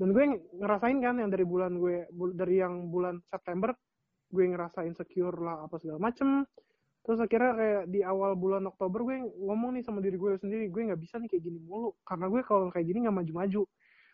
Dan 0.00 0.16
gue 0.16 0.24
ngerasain 0.56 0.98
kan 1.04 1.20
yang 1.20 1.28
dari 1.28 1.44
bulan 1.44 1.76
gue 1.76 2.08
dari 2.32 2.56
yang 2.64 2.88
bulan 2.88 3.20
September 3.28 3.76
gue 4.30 4.44
ngerasa 4.48 4.86
insecure 4.88 5.36
lah 5.36 5.68
apa 5.68 5.76
segala 5.76 6.00
macem. 6.00 6.48
Terus 7.04 7.20
akhirnya 7.20 7.52
kayak 7.56 7.82
di 7.88 8.00
awal 8.04 8.36
bulan 8.36 8.64
Oktober 8.68 9.04
gue 9.04 9.16
ngomong 9.24 9.76
nih 9.76 9.84
sama 9.84 10.00
diri 10.00 10.16
gue 10.16 10.36
sendiri 10.40 10.68
gue 10.72 10.82
nggak 10.92 11.00
bisa 11.00 11.20
nih 11.20 11.28
kayak 11.28 11.44
gini 11.44 11.58
mulu 11.60 11.96
karena 12.04 12.28
gue 12.28 12.40
kalau 12.44 12.72
kayak 12.72 12.86
gini 12.88 13.04
nggak 13.04 13.16
maju-maju. 13.20 13.62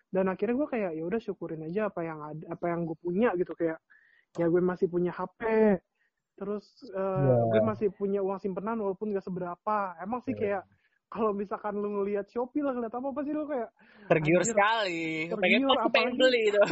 Dan 0.06 0.24
akhirnya 0.30 0.54
gue 0.58 0.68
kayak 0.70 0.90
ya 0.98 1.02
udah 1.06 1.20
syukurin 1.22 1.62
aja 1.66 1.90
apa 1.90 2.00
yang 2.02 2.18
ada 2.22 2.44
apa 2.50 2.64
yang 2.70 2.86
gue 2.86 2.98
punya 2.98 3.30
gitu 3.38 3.52
kayak 3.54 3.78
ya 4.38 4.46
gue 4.50 4.62
masih 4.62 4.86
punya 4.90 5.10
HP 5.14 5.40
terus 6.36 6.64
eh, 6.92 7.36
gue 7.50 7.60
masih 7.64 7.88
punya 7.96 8.20
uang 8.20 8.38
simpenan 8.38 8.76
walaupun 8.78 9.10
gak 9.12 9.24
seberapa. 9.24 9.96
Emang 9.98 10.20
sih 10.20 10.36
kayak 10.36 10.68
kalau 11.08 11.32
misalkan 11.32 11.78
lu 11.78 11.88
ngelihat 12.00 12.28
Shopee 12.28 12.60
lah 12.60 12.76
ngeliat 12.76 12.92
apa 12.92 13.06
apa 13.08 13.20
sih 13.24 13.32
lu 13.32 13.48
kayak 13.48 13.70
tergiur 14.10 14.42
Anjir, 14.44 14.52
sekali. 14.52 15.32
Tergiur, 15.32 15.40
pengen 15.40 15.60
pasti 15.70 15.88
pengen 15.96 16.14
beli 16.20 16.40
itu. 16.52 16.60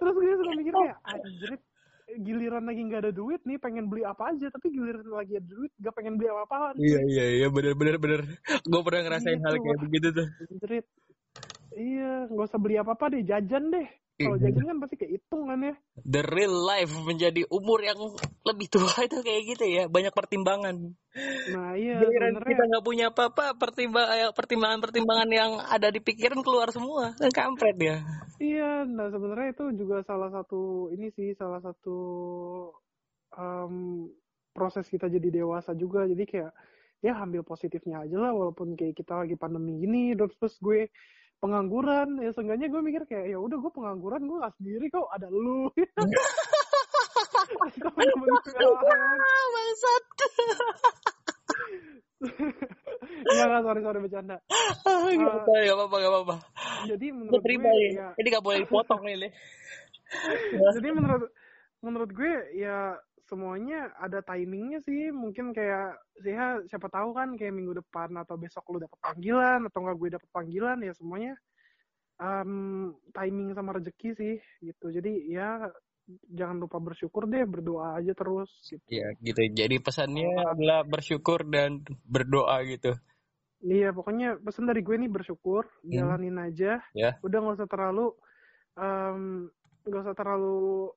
Terus 0.00 0.14
gue 0.16 0.32
suka 0.34 0.52
mikir 0.56 0.72
kayak 0.72 0.98
anjir 1.04 1.52
giliran 2.10 2.66
lagi 2.66 2.82
nggak 2.90 3.06
ada 3.06 3.12
duit 3.14 3.38
nih 3.46 3.58
pengen 3.62 3.86
beli 3.86 4.02
apa 4.02 4.34
aja. 4.34 4.50
Tapi 4.50 4.66
giliran 4.72 5.06
lagi 5.12 5.38
ada 5.38 5.46
duit 5.46 5.70
gak 5.78 5.94
pengen 5.94 6.18
beli 6.18 6.28
apa-apaan. 6.32 6.74
Iya 6.80 6.98
iya 7.06 7.24
iya 7.44 7.48
bener 7.52 7.76
bener 7.76 7.96
bener. 8.02 8.20
Gue 8.66 8.80
pernah 8.82 9.02
ngerasain 9.06 9.38
hal 9.38 9.54
Gitu, 9.54 9.62
kayak 9.62 9.76
wah. 9.78 9.82
begitu 9.86 10.08
tuh. 10.10 10.26
Anjrit. 10.50 10.86
Iya, 11.70 12.26
nggak 12.26 12.46
usah 12.50 12.58
beli 12.58 12.82
apa-apa 12.82 13.14
deh, 13.14 13.22
jajan 13.22 13.70
deh. 13.70 13.86
Kalau 14.20 14.36
Iya. 14.36 14.52
jajan 14.52 14.64
kan 14.68 14.78
pasti 14.84 14.94
kayak 15.00 15.12
hitung 15.16 15.42
kan 15.48 15.58
ya. 15.64 15.74
the 16.04 16.22
real 16.24 16.54
life 16.64 16.92
menjadi 17.04 17.42
umur 17.48 17.80
yang 17.80 17.96
lebih 18.44 18.66
tua 18.68 18.92
itu 19.08 19.18
kayak 19.24 19.42
gitu 19.56 19.64
ya 19.64 19.84
banyak 19.88 20.12
pertimbangan 20.12 20.96
Nah 21.50 21.74
iya, 21.74 21.98
Giliran 21.98 22.38
sebenarnya 22.38 22.50
kita 22.54 22.62
nggak 22.70 22.84
punya 22.86 23.06
apa-apa 23.10 23.44
pertimbangan 23.58 24.30
pertimbangan 24.32 24.78
pertimbangan 24.78 25.30
yang 25.32 25.50
ada 25.58 25.88
di 25.90 25.98
pikiran 25.98 26.40
keluar 26.44 26.70
semua 26.70 27.16
kan 27.18 27.32
kampret 27.32 27.76
ya 27.80 27.96
iya. 28.40 28.84
Nah 28.86 29.10
sebenarnya 29.12 29.56
itu 29.56 29.64
juga 29.76 30.00
salah 30.06 30.30
satu 30.32 30.88
ini 30.94 31.10
sih 31.12 31.34
salah 31.36 31.60
satu 31.60 31.98
em, 33.36 34.06
proses 34.54 34.86
kita 34.88 35.06
jadi 35.06 35.42
dewasa 35.42 35.76
juga. 35.76 36.06
Jadi 36.08 36.24
kayak 36.26 36.52
ya 37.00 37.16
ambil 37.16 37.40
positifnya 37.44 38.04
aja 38.04 38.16
lah 38.20 38.32
walaupun 38.36 38.76
kayak 38.76 38.92
kita 38.92 39.16
lagi 39.16 39.32
pandemi 39.36 39.80
gini 39.80 40.12
terus 40.12 40.60
gue 40.60 40.92
pengangguran. 41.40 42.20
Ya 42.20 42.30
seenggaknya 42.36 42.68
gue 42.68 42.80
mikir 42.84 43.02
kayak 43.08 43.26
ya 43.32 43.38
udah 43.40 43.56
gue 43.58 43.72
pengangguran 43.72 44.28
gue 44.28 44.38
gak 44.38 44.54
sendiri 44.60 44.86
kok 44.92 45.08
ada 45.10 45.26
lu. 45.32 45.68
Bangsat. 49.50 50.04
Iya 53.20 53.44
nggak 53.48 53.62
sorry 53.64 53.80
sorry 53.80 53.98
bercanda. 54.04 54.36
Nggak 54.84 55.34
apa 55.40 55.50
nggak 55.56 55.88
apa 55.88 55.96
nggak 55.96 56.24
apa 56.28 56.36
jadi 56.88 57.06
menurut 57.12 57.42
terima 57.44 57.68
gue 57.72 57.80
ya. 57.80 57.90
ya. 57.92 58.08
Ini 58.16 58.26
nggak 58.28 58.44
boleh 58.44 58.58
dipotong 58.64 59.00
nih 59.04 59.16
Le. 59.16 59.28
jadi 60.76 60.88
menurut 60.92 61.30
menurut 61.80 62.10
gue 62.12 62.32
ya 62.56 62.96
semuanya 63.30 63.94
ada 64.02 64.18
timingnya 64.26 64.82
sih. 64.82 65.14
Mungkin 65.14 65.54
kayak 65.54 66.02
ya 66.26 66.58
siapa 66.66 66.90
tahu 66.90 67.14
kan 67.14 67.38
kayak 67.38 67.54
minggu 67.54 67.78
depan 67.78 68.10
atau 68.18 68.34
besok 68.34 68.66
lu 68.74 68.82
dapet 68.82 68.98
panggilan 68.98 69.70
atau 69.70 69.78
enggak 69.86 69.96
gue 70.02 70.08
dapet 70.18 70.30
panggilan 70.34 70.78
ya 70.82 70.92
semuanya 70.98 71.38
em, 72.18 72.90
timing 73.14 73.54
sama 73.54 73.78
rezeki 73.78 74.10
sih 74.18 74.34
gitu. 74.58 74.90
Jadi 74.90 75.30
ya 75.30 75.70
jangan 76.26 76.58
lupa 76.58 76.82
bersyukur 76.82 77.30
deh 77.30 77.46
berdoa 77.46 78.02
aja 78.02 78.10
terus 78.18 78.50
gitu. 78.66 78.82
Ya 78.90 79.14
gitu. 79.22 79.40
Jadi 79.54 79.78
pesannya 79.78 80.28
adalah 80.50 80.82
bersyukur 80.82 81.46
dan 81.46 81.86
berdoa 82.02 82.66
gitu. 82.66 82.98
Iya 83.62 83.92
pokoknya 83.94 84.40
pesan 84.42 84.66
dari 84.66 84.82
gue 84.82 84.96
nih 84.98 85.12
bersyukur. 85.12 85.70
Jalanin 85.86 86.42
aja. 86.42 86.82
Ya. 86.92 87.14
udah 87.22 87.38
nggak 87.38 87.56
usah 87.62 87.70
terlalu 87.70 88.06
em, 88.74 89.46
nggak 89.86 90.02
usah 90.04 90.16
terlalu 90.16 90.90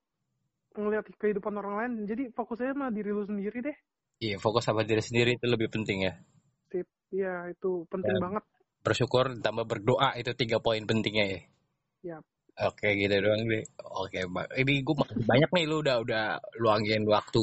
ngelihat 0.74 1.06
kehidupan 1.16 1.54
orang 1.54 1.74
lain 1.78 1.92
jadi 2.04 2.22
fokusnya 2.30 2.74
sama 2.74 2.90
diri 2.90 3.10
lu 3.10 3.22
sendiri 3.22 3.58
deh. 3.62 3.76
Iya 4.18 4.36
fokus 4.38 4.62
sama 4.62 4.82
diri 4.82 5.02
sendiri 5.02 5.34
itu 5.34 5.46
lebih 5.46 5.68
penting 5.68 6.06
ya. 6.06 6.14
Sip. 6.68 6.86
Iya 7.10 7.50
itu 7.50 7.86
penting 7.88 8.14
Ya. 8.14 8.22
banget. 8.22 8.44
bersyukur 8.80 9.32
ditambah 9.32 9.64
berdoa 9.64 10.12
itu 10.14 10.36
tiga 10.36 10.60
poin 10.60 10.84
pentingnya 10.84 11.24
ya. 11.24 11.40
Yap. 12.04 12.24
oke 12.54 12.84
gitu 12.86 13.16
doang 13.16 13.42
deh. 13.44 13.64
Oke 13.80 14.20
ini 14.54 14.74
gue 14.80 14.94
banyak 15.24 15.50
nih 15.50 15.64
lu 15.64 15.80
udah 15.80 15.96
udah 15.98 16.24
luangin 16.60 17.02
waktu 17.08 17.42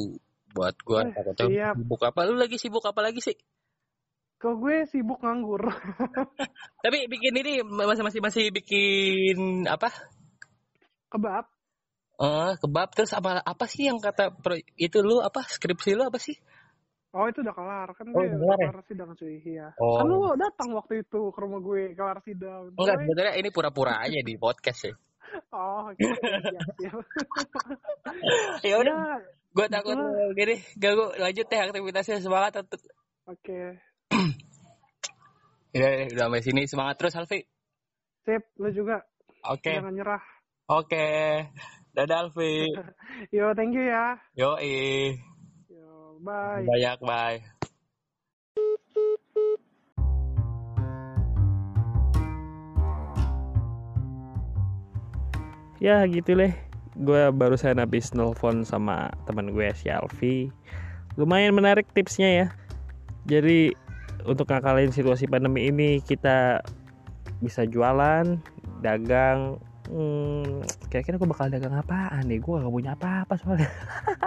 buat 0.54 0.76
gue 0.78 1.00
Eh, 1.02 1.34
tahu 1.34 1.50
siap. 1.50 1.74
sibuk 1.76 2.00
apa 2.00 2.20
lu 2.24 2.38
lagi 2.38 2.56
sibuk 2.56 2.84
apa 2.84 3.00
lagi 3.02 3.18
sih? 3.18 3.34
Kalau 4.38 4.58
gue 4.58 4.86
sibuk 4.86 5.18
nganggur. 5.18 5.66
Tapi 6.84 6.98
bikin 7.06 7.34
ini 7.36 7.52
masih 7.62 8.02
masih 8.02 8.20
masih 8.22 8.44
bikin 8.50 9.66
apa? 9.66 9.90
Kebab 11.10 11.44
eh 12.22 12.52
kebab. 12.56 12.88
Terus 12.94 13.12
apa 13.12 13.42
apa 13.42 13.64
sih 13.66 13.90
yang 13.90 13.98
kata 13.98 14.30
pro- 14.30 14.62
itu 14.78 14.98
lu 15.02 15.18
apa 15.18 15.42
skripsi 15.42 15.98
lu 15.98 16.06
apa 16.06 16.22
sih? 16.22 16.38
Oh 17.12 17.28
itu 17.28 17.42
udah 17.44 17.52
kelar. 17.52 17.88
Kan 17.92 18.08
Oh, 18.14 18.22
udah 18.22 18.38
udah 18.38 18.56
kelar 18.56 18.78
ya? 18.78 18.84
sidang 18.88 19.10
cuy. 19.12 19.36
Iya. 19.42 19.68
Oh. 19.76 20.00
kan 20.00 20.06
lu 20.06 20.32
datang 20.38 20.68
waktu 20.72 21.02
itu 21.02 21.20
ke 21.28 21.38
rumah 21.38 21.60
gue 21.60 21.92
kelar 21.92 22.18
sidang. 22.22 22.72
Enggak 22.72 22.96
sebenarnya 23.02 23.34
ini 23.36 23.48
pura-pura 23.50 24.00
aja 24.00 24.16
di 24.16 24.34
podcast 24.38 24.88
ya 24.88 24.94
oh 25.56 25.88
oke 25.88 25.96
siap, 25.96 26.68
siap. 26.76 27.00
ya 28.60 28.74
udah 28.76 28.92
Ya, 28.92 29.16
gue 29.52 29.66
takut 29.68 29.96
Itulah. 29.96 30.32
gini. 30.32 30.56
Gak 30.76 30.92
gue 30.92 31.08
lanjut 31.18 31.46
deh 31.48 31.60
aktivitasnya. 31.62 32.16
Semangat 32.20 32.52
oke. 32.60 33.60
Ya 35.72 35.88
udah 36.04 36.28
sampai 36.28 36.42
sini. 36.44 36.62
Semangat 36.68 37.00
terus 37.00 37.16
Alfi. 37.16 37.48
Sip 38.28 38.44
lu 38.60 38.68
juga. 38.70 39.00
Oke. 39.48 39.72
Jangan 39.72 39.92
nyerah. 39.96 40.22
Oke 40.68 41.04
Dadah 41.92 42.24
Alfi. 42.24 42.72
Yo, 43.36 43.52
thank 43.52 43.76
you 43.76 43.84
ya. 43.84 44.16
Yo, 44.32 44.56
eh. 44.56 45.12
Yo, 45.68 46.16
bye. 46.24 46.64
Banyak, 46.64 46.96
bye. 47.04 47.36
Ya 55.84 56.00
gitu 56.08 56.32
deh. 56.32 56.56
Gue 56.96 57.28
barusan 57.28 57.76
habis 57.76 58.16
nelfon 58.16 58.64
sama 58.64 59.12
temen 59.28 59.52
gue 59.52 59.68
si 59.76 59.92
Alfi. 59.92 60.48
Lumayan 61.20 61.52
menarik 61.52 61.92
tipsnya 61.92 62.28
ya. 62.32 62.46
Jadi 63.28 63.76
untuk 64.24 64.48
ngakalin 64.48 64.96
situasi 64.96 65.28
pandemi 65.28 65.68
ini 65.68 66.00
kita 66.00 66.64
bisa 67.44 67.68
jualan, 67.68 68.40
dagang, 68.80 69.60
hmm, 69.92 70.64
kira-kira 70.88 71.20
gue 71.20 71.28
bakal 71.28 71.52
dagang 71.52 71.76
apaan 71.76 72.24
nih 72.24 72.40
gue 72.40 72.64
gak 72.64 72.72
punya 72.72 72.96
apa-apa 72.96 73.34
soalnya. 73.36 73.70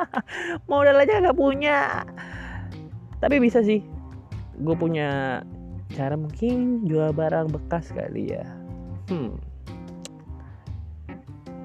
Modal 0.69 1.01
aja 1.01 1.25
gak 1.25 1.37
punya. 1.37 2.05
Tapi 3.17 3.35
bisa 3.41 3.65
sih. 3.65 3.81
Gue 4.61 4.77
punya 4.77 5.41
cara 5.97 6.13
mungkin 6.13 6.85
jual 6.85 7.09
barang 7.11 7.49
bekas 7.49 7.89
kali 7.91 8.37
ya. 8.37 8.45
Hmm. 9.09 9.33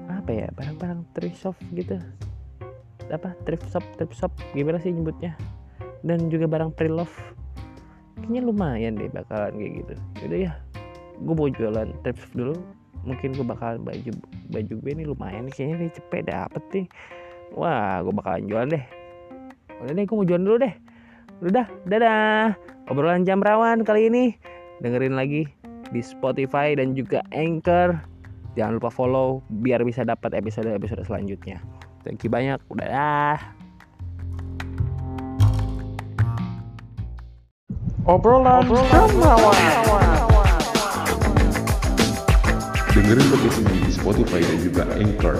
Apa 0.09 0.29
ya? 0.33 0.47
Barang-barang 0.57 1.05
thrift 1.13 1.37
shop 1.37 1.57
gitu. 1.77 2.01
Apa? 3.13 3.37
Thrift 3.45 3.69
shop 3.69 3.85
thrift 4.01 4.17
shop. 4.17 4.33
Gimana 4.57 4.81
sih 4.81 4.89
nyebutnya? 4.89 5.37
Dan 6.01 6.33
juga 6.33 6.49
barang 6.49 6.73
pre-love. 6.73 7.13
Kayaknya 8.17 8.41
lumayan 8.49 8.93
deh 8.97 9.09
bakalan 9.13 9.53
kayak 9.61 9.73
gitu. 9.85 9.93
Udah 10.25 10.39
ya. 10.49 10.53
Gue 11.21 11.35
mau 11.37 11.49
jualan 11.53 11.89
thrift 12.01 12.25
shop 12.25 12.33
dulu 12.33 12.80
mungkin 13.01 13.33
gue 13.33 13.45
bakalan 13.45 13.81
baju 13.81 14.11
baju 14.53 14.73
gue 14.77 14.91
ini 14.93 15.03
lumayan 15.09 15.49
kayaknya 15.49 15.87
nih 15.87 15.91
cepet 15.97 16.23
dapet 16.29 16.63
nih. 16.73 16.87
Wah 17.57 18.01
gue 18.05 18.13
bakalan 18.13 18.47
jualan 18.47 18.69
deh. 18.69 18.85
Udah 19.81 19.93
deh 19.97 20.03
gue 20.05 20.15
mau 20.15 20.27
jualan 20.27 20.45
dulu 20.45 20.57
deh. 20.61 20.73
Udah 21.41 21.65
dadah. 21.89 22.53
Obrolan 22.89 23.25
jam 23.25 23.41
rawan 23.41 23.81
kali 23.81 24.11
ini. 24.11 24.35
Dengerin 24.81 25.17
lagi 25.17 25.45
di 25.89 26.01
Spotify 26.01 26.77
dan 26.77 26.93
juga 26.93 27.25
Anchor. 27.33 27.97
Jangan 28.59 28.77
lupa 28.77 28.91
follow 28.91 29.39
biar 29.63 29.81
bisa 29.87 30.03
dapat 30.03 30.35
episode-episode 30.35 31.07
selanjutnya. 31.07 31.63
Thank 32.03 32.25
you 32.25 32.29
banyak. 32.33 32.59
Udah 32.67 33.39
Obrolan, 38.01 38.65
jam 38.89 39.09
rawan. 39.21 40.10
Dengerin 43.11 43.27
podcast 43.27 43.59
ini 43.59 43.79
di 43.83 43.91
Spotify 43.91 44.39
dan 44.39 44.57
juga 44.63 44.83
Anchor. 44.95 45.35